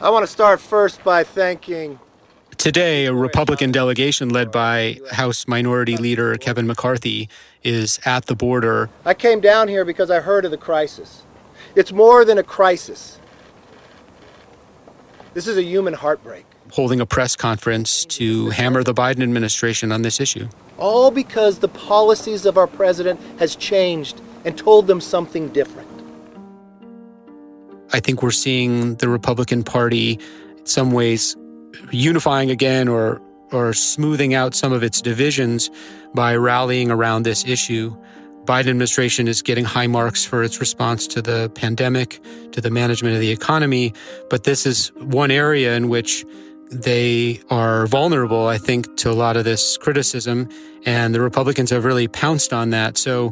I 0.00 0.10
want 0.10 0.24
to 0.24 0.32
start 0.32 0.60
first 0.60 1.04
by 1.04 1.22
thanking. 1.22 2.00
Today, 2.56 3.06
a 3.06 3.14
Republican 3.14 3.70
delegation 3.70 4.28
led 4.28 4.50
by 4.50 4.98
House 5.12 5.46
Minority 5.46 5.96
Leader 5.96 6.34
Kevin 6.36 6.66
McCarthy 6.66 7.28
is 7.62 8.00
at 8.04 8.26
the 8.26 8.34
border. 8.34 8.90
I 9.04 9.14
came 9.14 9.38
down 9.38 9.68
here 9.68 9.84
because 9.84 10.10
I 10.10 10.18
heard 10.18 10.44
of 10.44 10.50
the 10.50 10.56
crisis. 10.56 11.22
It's 11.76 11.92
more 11.92 12.24
than 12.24 12.38
a 12.38 12.42
crisis. 12.42 13.20
This 15.34 15.48
is 15.48 15.56
a 15.56 15.64
human 15.64 15.94
heartbreak. 15.94 16.46
Holding 16.70 17.00
a 17.00 17.06
press 17.06 17.34
conference 17.34 18.04
to 18.06 18.50
hammer 18.50 18.84
the 18.84 18.94
Biden 18.94 19.20
administration 19.20 19.90
on 19.90 20.02
this 20.02 20.20
issue. 20.20 20.48
All 20.78 21.10
because 21.10 21.58
the 21.58 21.68
policies 21.68 22.46
of 22.46 22.56
our 22.56 22.68
president 22.68 23.20
has 23.40 23.56
changed 23.56 24.20
and 24.44 24.56
told 24.56 24.86
them 24.86 25.00
something 25.00 25.48
different. 25.48 25.88
I 27.92 27.98
think 27.98 28.22
we're 28.22 28.30
seeing 28.30 28.94
the 28.96 29.08
Republican 29.08 29.64
Party 29.64 30.20
in 30.56 30.66
some 30.66 30.92
ways 30.92 31.36
unifying 31.90 32.50
again 32.50 32.86
or 32.86 33.20
or 33.52 33.72
smoothing 33.72 34.34
out 34.34 34.54
some 34.54 34.72
of 34.72 34.82
its 34.82 35.00
divisions 35.00 35.70
by 36.14 36.34
rallying 36.34 36.90
around 36.90 37.24
this 37.24 37.44
issue. 37.44 37.96
Biden 38.44 38.68
administration 38.68 39.26
is 39.26 39.40
getting 39.40 39.64
high 39.64 39.86
marks 39.86 40.24
for 40.24 40.42
its 40.42 40.60
response 40.60 41.06
to 41.08 41.22
the 41.22 41.50
pandemic, 41.54 42.20
to 42.52 42.60
the 42.60 42.70
management 42.70 43.14
of 43.14 43.20
the 43.20 43.30
economy, 43.30 43.94
but 44.28 44.44
this 44.44 44.66
is 44.66 44.88
one 44.96 45.30
area 45.30 45.74
in 45.74 45.88
which 45.88 46.24
they 46.70 47.40
are 47.50 47.86
vulnerable, 47.86 48.46
I 48.46 48.58
think, 48.58 48.96
to 48.98 49.10
a 49.10 49.14
lot 49.14 49.36
of 49.36 49.44
this 49.44 49.78
criticism, 49.78 50.48
and 50.84 51.14
the 51.14 51.20
Republicans 51.20 51.70
have 51.70 51.84
really 51.84 52.08
pounced 52.08 52.52
on 52.52 52.70
that. 52.70 52.98
So, 52.98 53.30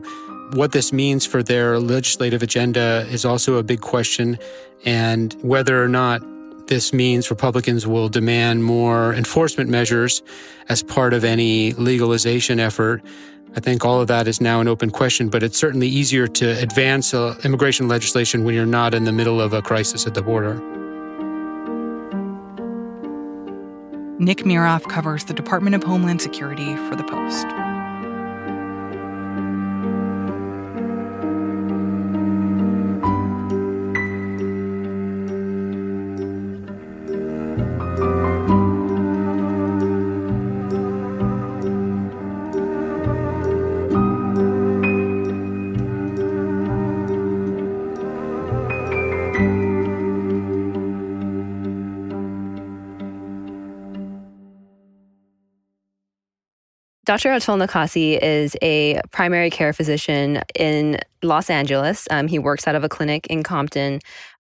what 0.52 0.72
this 0.72 0.92
means 0.92 1.24
for 1.24 1.42
their 1.42 1.78
legislative 1.78 2.42
agenda 2.42 3.06
is 3.10 3.24
also 3.24 3.56
a 3.56 3.62
big 3.62 3.80
question, 3.80 4.38
and 4.84 5.34
whether 5.42 5.82
or 5.82 5.88
not 5.88 6.22
this 6.68 6.92
means 6.92 7.30
Republicans 7.30 7.86
will 7.86 8.08
demand 8.08 8.64
more 8.64 9.14
enforcement 9.14 9.68
measures 9.68 10.22
as 10.68 10.82
part 10.82 11.12
of 11.12 11.24
any 11.24 11.72
legalization 11.74 12.60
effort 12.60 13.02
I 13.54 13.60
think 13.60 13.84
all 13.84 14.00
of 14.00 14.08
that 14.08 14.26
is 14.26 14.40
now 14.40 14.60
an 14.60 14.68
open 14.68 14.90
question, 14.90 15.28
but 15.28 15.42
it's 15.42 15.58
certainly 15.58 15.88
easier 15.88 16.26
to 16.26 16.58
advance 16.58 17.12
uh, 17.12 17.38
immigration 17.44 17.86
legislation 17.86 18.44
when 18.44 18.54
you're 18.54 18.64
not 18.64 18.94
in 18.94 19.04
the 19.04 19.12
middle 19.12 19.40
of 19.40 19.52
a 19.52 19.60
crisis 19.60 20.06
at 20.06 20.14
the 20.14 20.22
border. 20.22 20.54
Nick 24.18 24.44
Miroff 24.44 24.88
covers 24.88 25.24
the 25.24 25.34
Department 25.34 25.74
of 25.74 25.82
Homeland 25.82 26.22
Security 26.22 26.76
for 26.76 26.96
The 26.96 27.04
Post. 27.04 27.71
Dr. 57.04 57.30
Atul 57.30 57.66
Nakhasi 57.66 58.16
is 58.22 58.56
a 58.62 59.00
primary 59.10 59.50
care 59.50 59.72
physician 59.72 60.40
in 60.54 61.00
Los 61.24 61.50
Angeles. 61.50 62.06
Um, 62.12 62.28
he 62.28 62.38
works 62.38 62.68
out 62.68 62.76
of 62.76 62.84
a 62.84 62.88
clinic 62.88 63.26
in 63.26 63.42
Compton. 63.42 63.98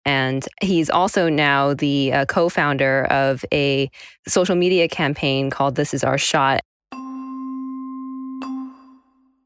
And 0.06 0.46
he's 0.62 0.90
also 0.90 1.30
now 1.30 1.74
the 1.74 2.12
uh, 2.12 2.26
co 2.26 2.50
founder 2.50 3.06
of 3.06 3.46
a 3.54 3.90
social 4.28 4.56
media 4.56 4.90
campaign 4.90 5.50
called 5.50 5.76
This 5.76 5.94
Is 5.94 6.04
Our 6.04 6.18
Shot. 6.18 6.60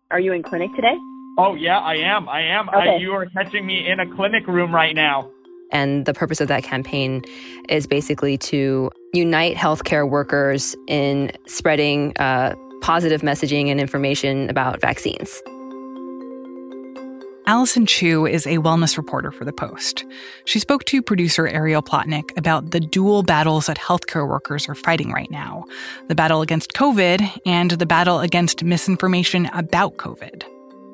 Are 0.09 0.19
you 0.19 0.33
in 0.33 0.41
clinic 0.41 0.73
today? 0.75 0.95
Oh, 1.37 1.53
yeah, 1.55 1.79
I 1.79 1.95
am. 1.95 2.27
I 2.27 2.41
am. 2.41 2.67
Okay. 2.69 2.95
I, 2.95 2.95
you 2.95 3.11
are 3.11 3.27
catching 3.27 3.67
me 3.67 3.87
in 3.87 3.99
a 3.99 4.09
clinic 4.15 4.47
room 4.47 4.73
right 4.73 4.95
now. 4.95 5.29
And 5.71 6.05
the 6.05 6.13
purpose 6.13 6.39
of 6.39 6.47
that 6.47 6.63
campaign 6.63 7.23
is 7.67 7.87
basically 7.87 8.37
to 8.37 8.91
unite 9.13 9.55
healthcare 9.55 10.07
workers 10.07 10.75
in 10.87 11.31
spreading 11.47 12.15
uh, 12.17 12.53
positive 12.83 13.21
messaging 13.21 13.69
and 13.69 13.79
information 13.79 14.49
about 14.49 14.81
vaccines. 14.81 15.41
Allyson 17.45 17.85
Chiu 17.85 18.25
is 18.25 18.45
a 18.45 18.57
wellness 18.57 18.95
reporter 18.95 19.31
for 19.31 19.43
The 19.43 19.51
Post. 19.51 20.05
She 20.45 20.59
spoke 20.59 20.85
to 20.85 21.01
producer 21.01 21.47
Ariel 21.47 21.81
Plotnick 21.81 22.37
about 22.37 22.71
the 22.71 22.79
dual 22.79 23.23
battles 23.23 23.65
that 23.65 23.77
healthcare 23.77 24.27
workers 24.27 24.69
are 24.69 24.75
fighting 24.75 25.11
right 25.11 25.29
now 25.31 25.65
the 26.07 26.15
battle 26.15 26.41
against 26.41 26.73
COVID 26.73 27.39
and 27.45 27.71
the 27.71 27.85
battle 27.85 28.19
against 28.19 28.63
misinformation 28.63 29.47
about 29.47 29.97
COVID. 29.97 30.43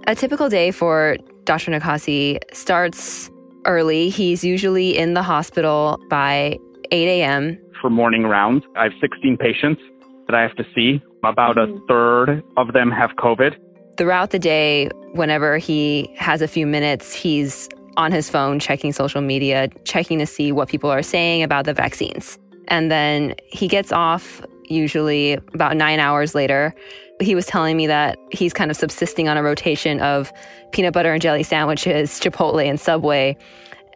A 0.07 0.15
typical 0.15 0.49
day 0.49 0.71
for 0.71 1.17
Dr. 1.43 1.71
Nakhasi 1.71 2.39
starts 2.51 3.29
early. 3.65 4.09
He's 4.09 4.43
usually 4.43 4.97
in 4.97 5.13
the 5.13 5.23
hospital 5.23 5.99
by 6.09 6.57
8 6.91 7.21
a.m. 7.21 7.59
For 7.81 7.89
morning 7.89 8.23
rounds, 8.23 8.63
I 8.75 8.83
have 8.83 8.93
16 9.01 9.37
patients 9.37 9.81
that 10.27 10.35
I 10.35 10.41
have 10.41 10.55
to 10.55 10.65
see. 10.75 11.01
About 11.23 11.57
a 11.57 11.67
mm-hmm. 11.67 11.85
third 11.87 12.43
of 12.57 12.73
them 12.73 12.91
have 12.91 13.11
COVID. 13.17 13.57
Throughout 13.97 14.29
the 14.29 14.39
day, 14.39 14.89
whenever 15.13 15.57
he 15.57 16.13
has 16.17 16.41
a 16.41 16.47
few 16.47 16.65
minutes, 16.65 17.13
he's 17.13 17.67
on 17.97 18.11
his 18.11 18.29
phone 18.29 18.59
checking 18.59 18.93
social 18.93 19.21
media, 19.21 19.67
checking 19.83 20.19
to 20.19 20.25
see 20.25 20.51
what 20.51 20.69
people 20.69 20.89
are 20.89 21.03
saying 21.03 21.43
about 21.43 21.65
the 21.65 21.73
vaccines. 21.73 22.39
And 22.69 22.89
then 22.89 23.35
he 23.47 23.67
gets 23.67 23.91
off 23.91 24.41
usually 24.69 25.33
about 25.53 25.75
nine 25.75 25.99
hours 25.99 26.33
later. 26.33 26.73
He 27.19 27.35
was 27.35 27.45
telling 27.45 27.75
me 27.75 27.87
that 27.87 28.17
he's 28.31 28.53
kind 28.53 28.71
of 28.71 28.77
subsisting 28.77 29.27
on 29.27 29.35
a 29.35 29.43
rotation 29.43 29.99
of 29.99 30.31
peanut 30.71 30.93
butter 30.93 31.11
and 31.11 31.21
jelly 31.21 31.43
sandwiches, 31.43 32.19
Chipotle, 32.19 32.65
and 32.65 32.79
Subway. 32.79 33.35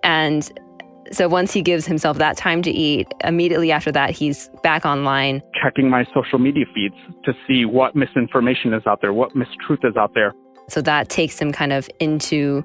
And 0.04 0.52
so 1.12 1.28
once 1.28 1.52
he 1.52 1.62
gives 1.62 1.86
himself 1.86 2.18
that 2.18 2.38
time 2.38 2.62
to 2.62 2.72
eat, 2.72 3.08
immediately 3.24 3.72
after 3.72 3.92
that, 3.92 4.12
he's 4.12 4.50
back 4.64 4.86
online. 4.86 5.42
Checking 5.62 5.90
my 5.90 6.06
social 6.14 6.40
media 6.40 6.66
feeds 6.74 6.96
to 7.26 7.34
see 7.48 7.66
what 7.66 7.96
misinformation 7.96 8.74
is 8.74 8.84
out 8.88 9.02
there, 9.02 9.14
what 9.14 9.32
mistruth 9.36 9.84
is 9.84 9.96
out 9.98 10.14
there. 10.14 10.34
So 10.70 10.82
that 10.82 11.10
takes 11.10 11.40
him 11.40 11.52
kind 11.52 11.74
of 11.74 11.90
into 12.00 12.64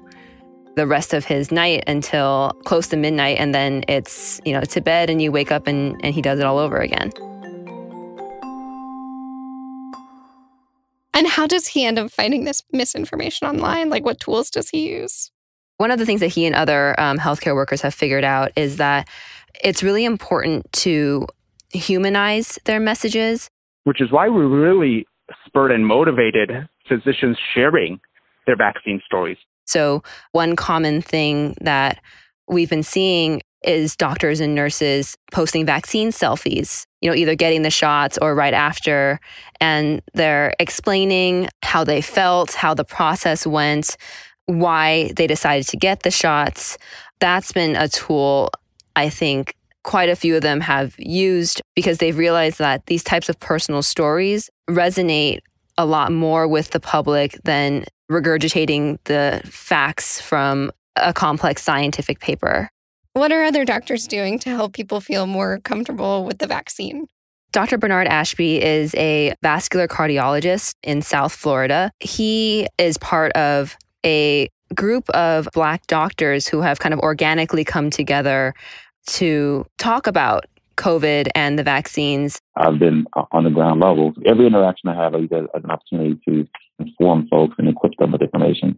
the 0.75 0.87
rest 0.87 1.13
of 1.13 1.25
his 1.25 1.51
night 1.51 1.83
until 1.87 2.53
close 2.65 2.87
to 2.87 2.97
midnight. 2.97 3.37
And 3.39 3.53
then 3.53 3.83
it's, 3.87 4.39
you 4.45 4.53
know, 4.53 4.61
to 4.61 4.81
bed 4.81 5.09
and 5.09 5.21
you 5.21 5.31
wake 5.31 5.51
up 5.51 5.67
and, 5.67 5.99
and 6.03 6.15
he 6.15 6.21
does 6.21 6.39
it 6.39 6.45
all 6.45 6.57
over 6.57 6.77
again. 6.77 7.11
And 11.13 11.27
how 11.27 11.47
does 11.47 11.67
he 11.67 11.85
end 11.85 11.99
up 11.99 12.11
finding 12.11 12.45
this 12.45 12.63
misinformation 12.71 13.47
online? 13.47 13.89
Like, 13.89 14.05
what 14.05 14.21
tools 14.21 14.49
does 14.49 14.69
he 14.69 14.89
use? 14.89 15.31
One 15.79 15.91
of 15.91 15.97
the 15.97 16.05
things 16.05 16.19
that 16.19 16.27
he 16.27 16.45
and 16.45 16.53
other 16.53 16.93
um, 16.99 17.17
healthcare 17.17 17.55
workers 17.55 17.81
have 17.83 17.93
figured 17.93 18.25
out 18.25 18.51
is 18.57 18.77
that 18.77 19.07
it's 19.63 19.81
really 19.81 20.03
important 20.03 20.69
to 20.73 21.25
humanize 21.71 22.59
their 22.65 22.81
messages. 22.81 23.49
Which 23.85 24.01
is 24.01 24.11
why 24.11 24.27
we 24.27 24.43
really 24.43 25.07
spurred 25.45 25.71
and 25.71 25.87
motivated 25.87 26.67
physicians 26.85 27.37
sharing 27.53 28.01
their 28.45 28.57
vaccine 28.57 29.01
stories. 29.05 29.37
So, 29.67 30.03
one 30.33 30.57
common 30.57 31.01
thing 31.01 31.55
that 31.61 32.01
we've 32.49 32.69
been 32.69 32.83
seeing 32.83 33.41
is 33.63 33.95
doctors 33.95 34.41
and 34.41 34.55
nurses 34.55 35.17
posting 35.31 35.65
vaccine 35.65 36.11
selfies, 36.11 36.87
you 36.99 37.09
know, 37.09 37.15
either 37.15 37.35
getting 37.35 37.61
the 37.61 37.69
shots 37.69 38.17
or 38.21 38.35
right 38.35 38.53
after. 38.53 39.19
And 39.61 40.01
they're 40.13 40.53
explaining 40.59 41.47
how 41.63 41.85
they 41.85 42.01
felt, 42.01 42.51
how 42.53 42.73
the 42.73 42.85
process 42.85 43.47
went, 43.47 43.95
why 44.49 45.11
they 45.15 45.27
decided 45.27 45.67
to 45.67 45.77
get 45.77 46.03
the 46.03 46.11
shots. 46.11 46.77
That's 47.19 47.51
been 47.51 47.75
a 47.75 47.87
tool 47.87 48.49
I 48.95 49.09
think 49.09 49.55
quite 49.83 50.09
a 50.09 50.15
few 50.15 50.35
of 50.35 50.41
them 50.41 50.59
have 50.59 50.93
used 50.97 51.61
because 51.75 51.99
they've 51.99 52.17
realized 52.17 52.59
that 52.59 52.85
these 52.87 53.03
types 53.03 53.29
of 53.29 53.39
personal 53.39 53.81
stories 53.81 54.49
resonate 54.69 55.39
a 55.77 55.85
lot 55.85 56.11
more 56.11 56.47
with 56.47 56.71
the 56.71 56.79
public 56.79 57.39
than 57.45 57.85
regurgitating 58.11 58.97
the 59.05 59.41
facts 59.45 60.19
from 60.19 60.71
a 60.95 61.13
complex 61.13 61.63
scientific 61.63 62.19
paper. 62.19 62.69
What 63.13 63.31
are 63.31 63.43
other 63.43 63.63
doctors 63.63 64.07
doing 64.07 64.39
to 64.39 64.49
help 64.49 64.73
people 64.73 64.99
feel 64.99 65.27
more 65.27 65.59
comfortable 65.59 66.25
with 66.25 66.39
the 66.39 66.47
vaccine? 66.47 67.07
Dr. 67.51 67.77
Bernard 67.77 68.07
Ashby 68.07 68.61
is 68.61 68.93
a 68.95 69.33
vascular 69.41 69.87
cardiologist 69.87 70.75
in 70.83 71.01
South 71.01 71.33
Florida. 71.33 71.91
He 71.99 72.67
is 72.77 72.97
part 72.97 73.31
of 73.33 73.75
a 74.05 74.49
group 74.75 75.09
of 75.11 75.47
Black 75.53 75.87
doctors 75.87 76.47
who 76.47 76.61
have 76.61 76.79
kind 76.79 76.93
of 76.93 76.99
organically 76.99 77.63
come 77.63 77.89
together 77.89 78.53
to 79.07 79.65
talk 79.77 80.07
about 80.07 80.45
COVID 80.77 81.27
and 81.35 81.59
the 81.59 81.63
vaccines. 81.63 82.39
I've 82.55 82.79
been 82.79 83.05
on 83.31 83.43
the 83.43 83.49
ground 83.49 83.81
level. 83.81 84.13
Every 84.25 84.47
interaction 84.47 84.89
I 84.89 84.95
have, 84.95 85.13
I 85.13 85.19
use 85.19 85.29
as 85.33 85.63
an 85.63 85.71
opportunity 85.71 86.19
to 86.27 86.47
inform 86.79 87.27
folks 87.27 87.55
and 87.57 87.67
equip 87.67 87.95
them 87.97 88.13
with 88.13 88.21
information. 88.21 88.77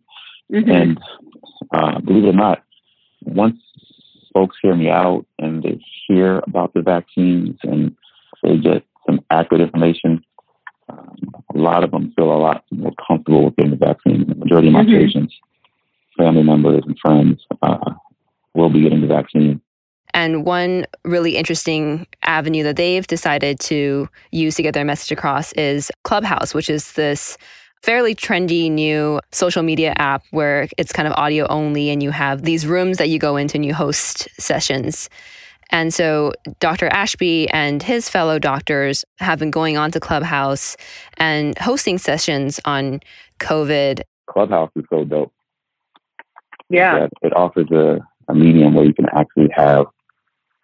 Mm-hmm. 0.51 0.71
And 0.71 0.99
uh, 1.71 1.99
believe 1.99 2.25
it 2.25 2.29
or 2.29 2.33
not, 2.33 2.63
once 3.21 3.57
folks 4.33 4.57
hear 4.61 4.75
me 4.75 4.89
out 4.89 5.25
and 5.39 5.61
they 5.61 5.79
hear 6.07 6.39
about 6.47 6.73
the 6.73 6.81
vaccines 6.81 7.57
and 7.63 7.95
they 8.41 8.57
get 8.57 8.83
some 9.05 9.21
accurate 9.29 9.61
information, 9.61 10.23
um, 10.91 11.43
a 11.53 11.57
lot 11.57 11.83
of 11.83 11.91
them 11.91 12.13
feel 12.15 12.31
a 12.31 12.37
lot 12.37 12.63
more 12.71 12.93
comfortable 13.07 13.45
with 13.45 13.55
getting 13.55 13.71
the 13.71 13.77
vaccine. 13.77 14.25
The 14.27 14.35
majority 14.35 14.67
of 14.67 14.73
my 14.73 14.83
mm-hmm. 14.83 15.05
patients, 15.05 15.33
family 16.17 16.43
members, 16.43 16.83
and 16.85 16.97
friends 16.99 17.45
uh, 17.61 17.93
will 18.53 18.69
be 18.69 18.81
getting 18.81 19.01
the 19.01 19.07
vaccine. 19.07 19.61
And 20.13 20.45
one 20.45 20.85
really 21.05 21.37
interesting 21.37 22.05
avenue 22.23 22.63
that 22.63 22.75
they've 22.75 23.07
decided 23.07 23.59
to 23.61 24.09
use 24.31 24.55
to 24.55 24.63
get 24.63 24.73
their 24.73 24.85
message 24.85 25.11
across 25.11 25.53
is 25.53 25.89
Clubhouse, 26.03 26.53
which 26.53 26.69
is 26.69 26.93
this 26.93 27.37
fairly 27.81 28.13
trendy 28.13 28.69
new 28.69 29.19
social 29.31 29.63
media 29.63 29.93
app 29.97 30.23
where 30.31 30.67
it's 30.77 30.91
kind 30.91 31.07
of 31.07 31.13
audio 31.15 31.47
only 31.47 31.89
and 31.89 32.03
you 32.03 32.11
have 32.11 32.43
these 32.43 32.67
rooms 32.67 32.97
that 32.97 33.09
you 33.09 33.17
go 33.17 33.37
into 33.37 33.57
and 33.57 33.65
you 33.65 33.73
host 33.73 34.27
sessions. 34.39 35.09
And 35.71 35.93
so 35.93 36.33
Dr. 36.59 36.87
Ashby 36.87 37.49
and 37.49 37.81
his 37.81 38.09
fellow 38.09 38.39
doctors 38.39 39.05
have 39.19 39.39
been 39.39 39.51
going 39.51 39.77
on 39.77 39.91
to 39.91 39.99
Clubhouse 39.99 40.75
and 41.17 41.57
hosting 41.57 41.97
sessions 41.97 42.59
on 42.65 42.99
COVID. 43.39 44.01
Clubhouse 44.29 44.71
is 44.75 44.83
so 44.89 45.03
dope. 45.05 45.33
Yeah. 46.69 47.07
It 47.21 47.33
offers 47.35 47.69
a, 47.71 47.99
a 48.29 48.35
medium 48.35 48.73
where 48.75 48.85
you 48.85 48.93
can 48.93 49.07
actually 49.13 49.49
have 49.55 49.85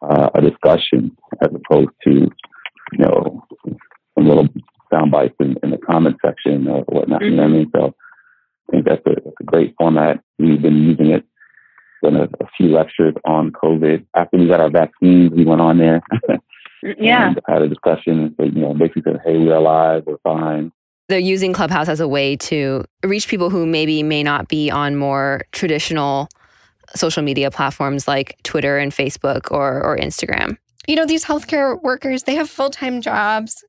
uh, 0.01 0.29
a 0.35 0.41
discussion 0.41 1.15
as 1.41 1.49
opposed 1.53 1.89
to, 2.03 2.11
you 2.11 2.99
know, 2.99 3.43
some 4.15 4.27
little 4.27 4.47
sound 4.91 5.11
bites 5.11 5.35
in, 5.39 5.55
in 5.63 5.71
the 5.71 5.77
comment 5.77 6.15
section 6.25 6.67
or 6.67 6.81
whatnot. 6.83 7.21
Mm-hmm. 7.21 7.31
You 7.31 7.35
know 7.35 7.43
what 7.43 7.49
I 7.49 7.53
mean? 7.53 7.71
So 7.75 7.95
I 8.67 8.71
think 8.71 8.85
that's 8.85 9.01
a, 9.05 9.21
that's 9.23 9.35
a 9.41 9.43
great 9.43 9.75
format. 9.77 10.21
We've 10.39 10.61
been 10.61 10.77
using 10.77 11.11
it. 11.11 11.25
Done 12.03 12.15
a, 12.15 12.23
a 12.23 12.47
few 12.55 12.67
lectures 12.67 13.15
on 13.25 13.51
COVID. 13.51 14.05
After 14.15 14.37
we 14.37 14.47
got 14.47 14.61
our 14.61 14.69
vaccines, 14.69 15.31
we 15.31 15.45
went 15.45 15.61
on 15.61 15.77
there. 15.77 16.01
yeah. 16.83 17.33
had 17.47 17.61
a 17.61 17.67
discussion. 17.67 18.35
So, 18.37 18.45
you 18.45 18.61
know, 18.61 18.73
basically 18.73 19.03
said, 19.03 19.21
hey, 19.25 19.37
we're 19.37 19.55
alive, 19.55 20.03
we're 20.05 20.17
fine. 20.23 20.71
They're 21.09 21.19
using 21.19 21.53
Clubhouse 21.53 21.87
as 21.87 21.99
a 21.99 22.07
way 22.07 22.35
to 22.35 22.83
reach 23.03 23.27
people 23.29 23.49
who 23.49 23.65
maybe 23.65 24.03
may 24.03 24.23
not 24.23 24.49
be 24.49 24.69
on 24.69 24.97
more 24.97 25.41
traditional 25.53 26.27
social 26.95 27.23
media 27.23 27.49
platforms 27.49 28.07
like 28.07 28.37
Twitter 28.43 28.77
and 28.77 28.91
Facebook 28.91 29.51
or, 29.51 29.81
or 29.83 29.97
Instagram. 29.97 30.57
You 30.87 30.95
know, 30.95 31.05
these 31.05 31.25
healthcare 31.25 31.81
workers, 31.81 32.23
they 32.23 32.35
have 32.35 32.49
full 32.49 32.69
time 32.69 33.01
jobs 33.01 33.63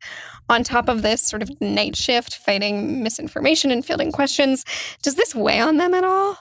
on 0.49 0.62
top 0.62 0.88
of 0.88 1.03
this 1.03 1.23
sort 1.23 1.43
of 1.43 1.61
night 1.61 1.97
shift 1.97 2.37
fighting 2.37 3.03
misinformation 3.03 3.71
and 3.71 3.85
fielding 3.85 4.12
questions. 4.12 4.64
Does 5.03 5.17
this 5.17 5.35
weigh 5.35 5.61
on 5.61 5.77
them 5.77 5.95
at 5.95 6.05
all? 6.05 6.38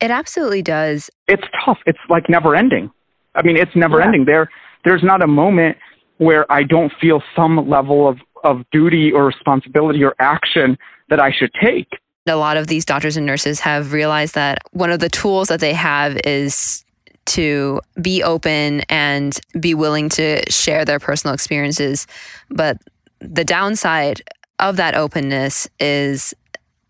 It 0.00 0.10
absolutely 0.10 0.62
does. 0.62 1.10
It's 1.28 1.42
tough. 1.64 1.78
It's 1.86 1.98
like 2.08 2.28
never 2.28 2.54
ending. 2.54 2.90
I 3.34 3.42
mean, 3.42 3.56
it's 3.56 3.74
never 3.74 3.98
yeah. 3.98 4.06
ending. 4.06 4.24
There 4.24 4.50
there's 4.84 5.02
not 5.02 5.22
a 5.22 5.26
moment 5.26 5.76
where 6.18 6.50
I 6.52 6.62
don't 6.62 6.92
feel 7.00 7.22
some 7.34 7.68
level 7.68 8.08
of, 8.08 8.18
of 8.44 8.62
duty 8.70 9.12
or 9.12 9.26
responsibility 9.26 10.02
or 10.04 10.14
action 10.18 10.76
that 11.08 11.20
I 11.20 11.32
should 11.32 11.50
take. 11.60 11.88
A 12.26 12.36
lot 12.36 12.56
of 12.56 12.66
these 12.66 12.84
doctors 12.84 13.16
and 13.16 13.26
nurses 13.26 13.60
have 13.60 13.92
realized 13.92 14.34
that 14.34 14.58
one 14.72 14.90
of 14.90 15.00
the 15.00 15.08
tools 15.08 15.48
that 15.48 15.60
they 15.60 15.72
have 15.72 16.18
is 16.24 16.84
to 17.26 17.80
be 18.00 18.22
open 18.22 18.82
and 18.88 19.38
be 19.58 19.74
willing 19.74 20.08
to 20.10 20.42
share 20.50 20.84
their 20.84 20.98
personal 20.98 21.34
experiences. 21.34 22.06
But 22.50 22.78
the 23.20 23.44
downside 23.44 24.22
of 24.58 24.76
that 24.76 24.94
openness 24.94 25.68
is 25.78 26.34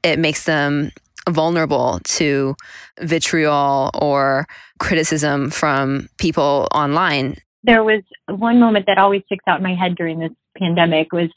it 0.02 0.18
makes 0.18 0.44
them 0.44 0.90
vulnerable 1.28 2.00
to 2.04 2.54
vitriol 3.00 3.90
or 3.94 4.46
criticism 4.78 5.50
from 5.50 6.08
people 6.18 6.68
online. 6.74 7.36
There 7.62 7.84
was 7.84 8.02
one 8.28 8.58
moment 8.58 8.86
that 8.86 8.98
always 8.98 9.22
sticks 9.26 9.44
out 9.46 9.58
in 9.58 9.62
my 9.62 9.74
head 9.74 9.94
during 9.96 10.18
this 10.18 10.32
pandemic 10.58 11.12
was 11.12 11.28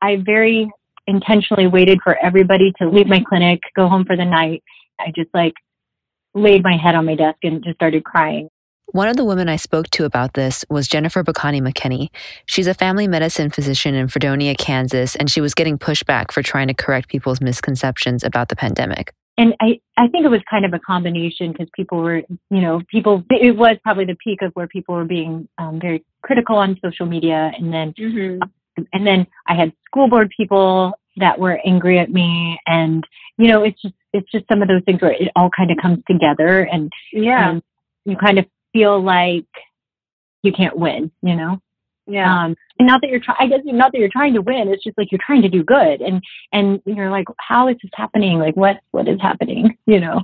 I 0.00 0.16
very 0.16 0.70
intentionally 1.06 1.66
waited 1.66 2.00
for 2.02 2.16
everybody 2.18 2.72
to 2.78 2.88
leave 2.88 3.06
my 3.06 3.22
clinic, 3.28 3.60
go 3.76 3.88
home 3.88 4.04
for 4.04 4.16
the 4.16 4.24
night. 4.24 4.62
I 5.00 5.12
just 5.14 5.30
like 5.34 5.54
laid 6.34 6.62
my 6.62 6.76
head 6.76 6.94
on 6.94 7.06
my 7.06 7.14
desk 7.14 7.38
and 7.42 7.62
just 7.62 7.76
started 7.76 8.04
crying. 8.04 8.48
One 8.86 9.08
of 9.08 9.16
the 9.16 9.24
women 9.24 9.48
I 9.48 9.56
spoke 9.56 9.90
to 9.90 10.04
about 10.04 10.34
this 10.34 10.64
was 10.68 10.86
Jennifer 10.86 11.24
Bacani 11.24 11.60
McKinney. 11.60 12.10
She's 12.46 12.66
a 12.66 12.74
family 12.74 13.08
medicine 13.08 13.50
physician 13.50 13.94
in 13.94 14.08
Fredonia, 14.08 14.54
Kansas, 14.54 15.16
and 15.16 15.30
she 15.30 15.40
was 15.40 15.54
getting 15.54 15.78
pushback 15.78 16.30
for 16.30 16.42
trying 16.42 16.68
to 16.68 16.74
correct 16.74 17.08
people's 17.08 17.40
misconceptions 17.40 18.22
about 18.22 18.50
the 18.50 18.56
pandemic. 18.56 19.12
And 19.36 19.54
I, 19.60 19.80
I 19.96 20.06
think 20.08 20.24
it 20.24 20.28
was 20.28 20.40
kind 20.48 20.64
of 20.64 20.74
a 20.74 20.78
combination 20.78 21.50
because 21.52 21.68
people 21.74 21.98
were, 21.98 22.18
you 22.18 22.60
know, 22.60 22.80
people, 22.88 23.24
it 23.30 23.56
was 23.56 23.76
probably 23.82 24.04
the 24.04 24.16
peak 24.22 24.42
of 24.42 24.52
where 24.54 24.68
people 24.68 24.94
were 24.94 25.04
being 25.04 25.48
um, 25.58 25.80
very 25.80 26.04
critical 26.22 26.56
on 26.56 26.78
social 26.84 27.06
media. 27.06 27.50
And 27.56 27.72
then, 27.72 27.92
mm-hmm. 27.94 28.42
and 28.92 29.06
then 29.06 29.26
I 29.48 29.54
had 29.54 29.72
school 29.86 30.08
board 30.08 30.30
people 30.36 30.92
that 31.16 31.38
were 31.38 31.60
angry 31.66 31.98
at 31.98 32.10
me. 32.10 32.58
And, 32.66 33.04
you 33.36 33.48
know, 33.48 33.64
it's 33.64 33.80
just, 33.82 33.94
it's 34.12 34.30
just 34.30 34.46
some 34.50 34.62
of 34.62 34.68
those 34.68 34.82
things 34.86 35.02
where 35.02 35.12
it 35.12 35.30
all 35.34 35.50
kind 35.56 35.72
of 35.72 35.78
comes 35.82 35.98
together 36.08 36.60
and, 36.70 36.92
yeah. 37.12 37.50
And 37.50 37.62
you 38.04 38.16
kind 38.16 38.38
of 38.38 38.46
feel 38.72 39.02
like 39.02 39.46
you 40.42 40.52
can't 40.52 40.76
win, 40.76 41.10
you 41.22 41.34
know? 41.34 41.58
Yeah. 42.06 42.44
Um, 42.44 42.56
and 42.78 42.86
not 42.86 43.00
that 43.00 43.10
you're 43.10 43.20
trying, 43.20 43.36
I 43.40 43.46
guess 43.46 43.60
not 43.64 43.92
that 43.92 43.98
you're 43.98 44.10
trying 44.10 44.34
to 44.34 44.42
win. 44.42 44.68
It's 44.68 44.84
just 44.84 44.98
like 44.98 45.10
you're 45.10 45.20
trying 45.24 45.42
to 45.42 45.48
do 45.48 45.62
good. 45.62 46.00
And, 46.00 46.22
and 46.52 46.80
you're 46.84 47.10
like, 47.10 47.26
how 47.38 47.68
is 47.68 47.76
this 47.82 47.90
happening? 47.94 48.38
Like 48.38 48.56
what, 48.56 48.76
what 48.90 49.08
is 49.08 49.20
happening? 49.20 49.76
You 49.86 50.00
know? 50.00 50.22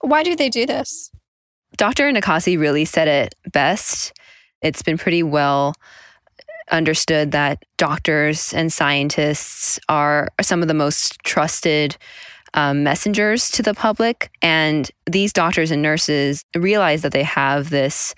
Why 0.00 0.22
do 0.22 0.36
they 0.36 0.50
do 0.50 0.66
this? 0.66 1.10
Dr. 1.76 2.12
Nakhasi 2.12 2.58
really 2.58 2.84
said 2.84 3.08
it 3.08 3.34
best. 3.52 4.12
It's 4.60 4.82
been 4.82 4.98
pretty 4.98 5.22
well 5.22 5.74
understood 6.70 7.32
that 7.32 7.64
doctors 7.78 8.52
and 8.52 8.72
scientists 8.72 9.80
are 9.88 10.28
some 10.40 10.62
of 10.62 10.68
the 10.68 10.74
most 10.74 11.18
trusted 11.24 11.96
um, 12.54 12.82
messengers 12.82 13.50
to 13.52 13.62
the 13.62 13.74
public. 13.74 14.30
And 14.42 14.90
these 15.10 15.32
doctors 15.32 15.70
and 15.70 15.82
nurses 15.82 16.44
realize 16.54 17.02
that 17.02 17.12
they 17.12 17.22
have 17.22 17.70
this 17.70 18.14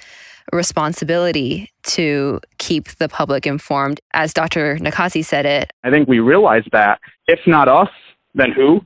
responsibility 0.53 1.71
to 1.85 2.41
keep 2.59 2.89
the 2.97 3.09
public 3.09 3.47
informed. 3.47 4.01
As 4.13 4.33
Dr. 4.33 4.77
Nakhasi 4.77 5.25
said 5.25 5.47
it, 5.47 5.73
I 5.83 5.91
think 5.91 6.09
we 6.09 6.21
realize 6.21 6.65
that 6.73 7.01
if 7.27 7.41
not 7.47 7.69
us, 7.69 7.89
then 8.35 8.53
who? 8.53 8.81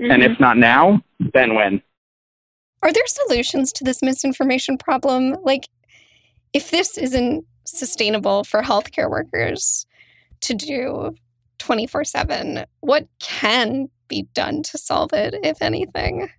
Mm-hmm. 0.00 0.10
And 0.10 0.22
if 0.22 0.32
mm-hmm. 0.32 0.42
not 0.42 0.58
now, 0.58 1.02
then 1.32 1.54
when? 1.54 1.82
Are 2.82 2.92
there 2.92 3.06
solutions 3.06 3.72
to 3.74 3.84
this 3.84 4.02
misinformation 4.02 4.78
problem? 4.78 5.36
Like, 5.42 5.68
if 6.52 6.70
this 6.70 6.96
isn't 6.96 7.44
sustainable 7.64 8.44
for 8.44 8.62
healthcare 8.62 9.10
workers 9.10 9.86
to 10.40 10.54
do, 10.54 11.14
24 11.58 12.04
7. 12.04 12.64
What 12.80 13.06
can 13.20 13.88
be 14.08 14.26
done 14.34 14.62
to 14.64 14.78
solve 14.78 15.12
it, 15.12 15.34
if 15.44 15.62
anything? 15.62 16.30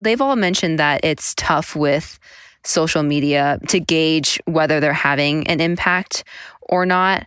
They've 0.00 0.20
all 0.20 0.36
mentioned 0.36 0.78
that 0.78 1.00
it's 1.04 1.34
tough 1.34 1.76
with 1.76 2.18
social 2.64 3.02
media 3.02 3.58
to 3.68 3.80
gauge 3.80 4.40
whether 4.46 4.80
they're 4.80 4.92
having 4.92 5.46
an 5.46 5.60
impact 5.60 6.24
or 6.62 6.86
not, 6.86 7.26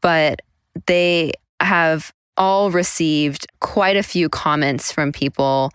but 0.00 0.40
they 0.86 1.32
have 1.60 2.12
all 2.36 2.70
received 2.70 3.46
quite 3.60 3.96
a 3.96 4.02
few 4.02 4.28
comments 4.28 4.90
from 4.90 5.12
people 5.12 5.70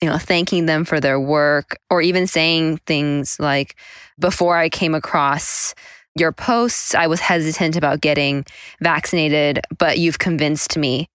you 0.00 0.08
know 0.08 0.18
thanking 0.18 0.66
them 0.66 0.84
for 0.84 0.98
their 0.98 1.20
work 1.20 1.78
or 1.90 2.00
even 2.00 2.26
saying 2.26 2.78
things 2.86 3.38
like 3.38 3.76
before 4.18 4.56
i 4.56 4.68
came 4.68 4.94
across 4.94 5.74
your 6.16 6.32
posts 6.32 6.94
i 6.94 7.06
was 7.06 7.20
hesitant 7.20 7.76
about 7.76 8.00
getting 8.00 8.44
vaccinated 8.80 9.60
but 9.78 9.98
you've 9.98 10.18
convinced 10.18 10.78
me 10.78 11.06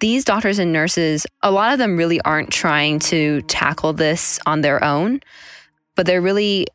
these 0.00 0.24
doctors 0.24 0.58
and 0.58 0.72
nurses, 0.72 1.26
a 1.42 1.50
lot 1.50 1.72
of 1.72 1.78
them 1.78 1.96
really 1.96 2.20
aren't 2.22 2.50
trying 2.50 2.98
to 2.98 3.42
tackle 3.42 3.92
this 3.92 4.40
on 4.46 4.62
their 4.62 4.82
own, 4.82 5.20
but 5.94 6.06
they're 6.06 6.22
really 6.22 6.66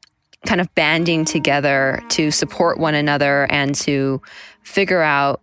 kind 0.45 0.61
of 0.61 0.73
banding 0.75 1.25
together 1.25 2.01
to 2.09 2.29
support 2.29 2.77
one 2.77 2.93
another 2.93 3.47
and 3.49 3.73
to 3.73 4.21
figure 4.61 5.01
out 5.01 5.41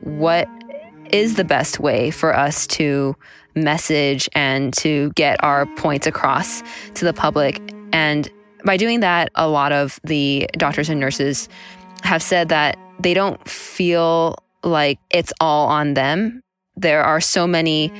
what 0.00 0.46
is 1.10 1.36
the 1.36 1.44
best 1.44 1.80
way 1.80 2.10
for 2.10 2.36
us 2.36 2.66
to 2.66 3.16
message 3.54 4.28
and 4.34 4.74
to 4.74 5.10
get 5.14 5.42
our 5.42 5.64
points 5.76 6.06
across 6.06 6.62
to 6.94 7.06
the 7.06 7.14
public. 7.14 7.60
And 7.92 8.30
by 8.64 8.76
doing 8.76 9.00
that, 9.00 9.30
a 9.36 9.48
lot 9.48 9.72
of 9.72 9.98
the 10.04 10.50
doctors 10.52 10.90
and 10.90 11.00
nurses 11.00 11.48
have 12.02 12.22
said 12.22 12.50
that 12.50 12.76
they 13.00 13.14
don't 13.14 13.42
feel 13.48 14.36
like 14.62 14.98
it's 15.10 15.32
all 15.40 15.68
on 15.68 15.94
them 15.94 16.42
there 16.76 17.02
are 17.02 17.20
so 17.20 17.46
many 17.46 17.92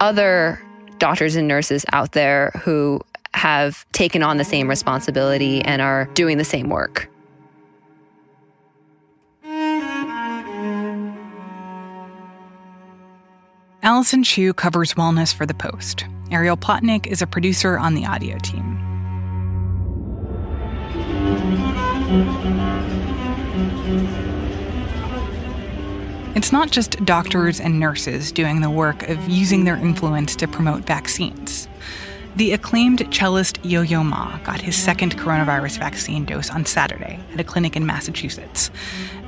other 0.00 0.60
doctors 0.98 1.36
and 1.36 1.46
nurses 1.46 1.84
out 1.92 2.12
there 2.12 2.50
who 2.62 3.00
have 3.34 3.86
taken 3.92 4.22
on 4.22 4.36
the 4.36 4.44
same 4.44 4.68
responsibility 4.68 5.62
and 5.62 5.82
are 5.82 6.06
doing 6.14 6.38
the 6.38 6.44
same 6.44 6.68
work. 6.68 7.08
Allyson 13.84 14.22
Chiu 14.22 14.54
covers 14.54 14.94
wellness 14.94 15.34
for 15.34 15.44
The 15.44 15.54
Post. 15.54 16.04
Ariel 16.30 16.56
Plotnick 16.56 17.06
is 17.06 17.20
a 17.20 17.26
producer 17.26 17.76
on 17.76 17.94
the 17.94 18.06
audio 18.06 18.38
team. 18.38 18.78
It's 26.34 26.50
not 26.50 26.70
just 26.70 27.04
doctors 27.04 27.60
and 27.60 27.78
nurses 27.78 28.32
doing 28.32 28.62
the 28.62 28.70
work 28.70 29.02
of 29.08 29.28
using 29.28 29.64
their 29.64 29.76
influence 29.76 30.34
to 30.36 30.48
promote 30.48 30.86
vaccines. 30.86 31.68
The 32.36 32.52
acclaimed 32.52 33.00
cellist 33.12 33.62
Yo 33.62 33.82
Yo 33.82 34.02
Ma 34.02 34.38
got 34.38 34.62
his 34.62 34.74
second 34.74 35.18
coronavirus 35.18 35.78
vaccine 35.78 36.24
dose 36.24 36.48
on 36.48 36.64
Saturday 36.64 37.20
at 37.34 37.40
a 37.40 37.44
clinic 37.44 37.76
in 37.76 37.84
Massachusetts. 37.84 38.70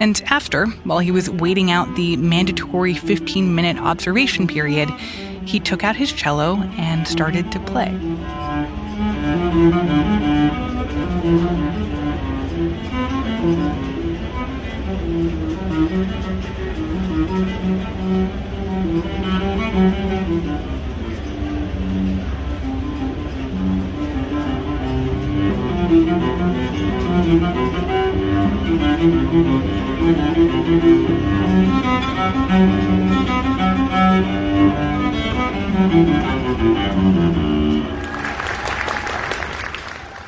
And 0.01 0.23
after, 0.29 0.67
while 0.85 1.01
he 1.01 1.11
was 1.11 1.29
waiting 1.29 1.71
out 1.71 1.95
the 1.95 2.17
mandatory 2.17 2.95
15 2.95 3.55
minute 3.55 3.77
observation 3.77 4.47
period, 4.47 4.89
he 5.45 5.61
took 5.61 5.85
out 5.85 5.97
his 5.97 6.11
cello 6.11 6.57
and 6.79 7.07
started 7.07 7.53
to 7.53 7.61
play. 7.61 7.93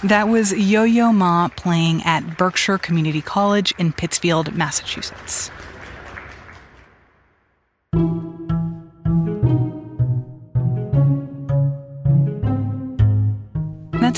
That 0.07 0.29
was 0.29 0.53
Yo 0.53 0.85
Yo 0.85 1.13
Ma 1.13 1.49
playing 1.49 2.03
at 2.05 2.39
Berkshire 2.39 2.79
Community 2.79 3.21
College 3.21 3.75
in 3.77 3.93
Pittsfield, 3.93 4.55
Massachusetts. 4.55 5.51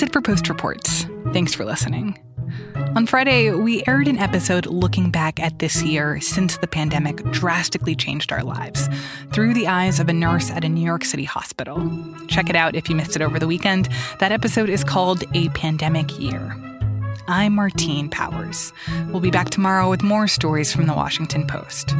It 0.09 0.13
for 0.13 0.23
Post 0.23 0.49
Reports. 0.49 1.07
Thanks 1.33 1.55
for 1.55 1.65
listening. 1.65 2.19
On 2.97 3.07
Friday, 3.07 3.51
we 3.51 3.85
aired 3.87 4.09
an 4.09 4.19
episode 4.19 4.67
looking 4.67 5.11
back 5.11 5.39
at 5.39 5.59
this 5.59 5.83
year 5.83 6.21
since 6.21 6.57
the 6.57 6.67
pandemic 6.67 7.23
drastically 7.31 7.95
changed 7.95 8.33
our 8.33 8.43
lives 8.43 8.89
through 9.33 9.53
the 9.53 9.67
eyes 9.67 10.01
of 10.01 10.09
a 10.09 10.13
nurse 10.13 10.51
at 10.51 10.65
a 10.65 10.69
New 10.69 10.85
York 10.85 11.05
City 11.05 11.25
hospital. 11.25 11.77
Check 12.27 12.49
it 12.49 12.57
out 12.57 12.75
if 12.75 12.89
you 12.89 12.97
missed 12.97 13.17
it 13.17 13.23
over 13.23 13.39
the 13.39 13.47
weekend. 13.47 13.91
That 14.19 14.33
episode 14.33 14.71
is 14.71 14.83
called 14.83 15.25
A 15.35 15.51
Pandemic 15.51 16.19
Year. 16.19 16.57
I'm 17.27 17.55
Martine 17.55 18.09
Powers. 18.09 18.73
We'll 19.09 19.21
be 19.21 19.31
back 19.31 19.51
tomorrow 19.51 19.91
with 19.91 20.03
more 20.03 20.27
stories 20.27 20.73
from 20.73 20.87
the 20.87 20.95
Washington 20.95 21.47
Post. 21.47 21.95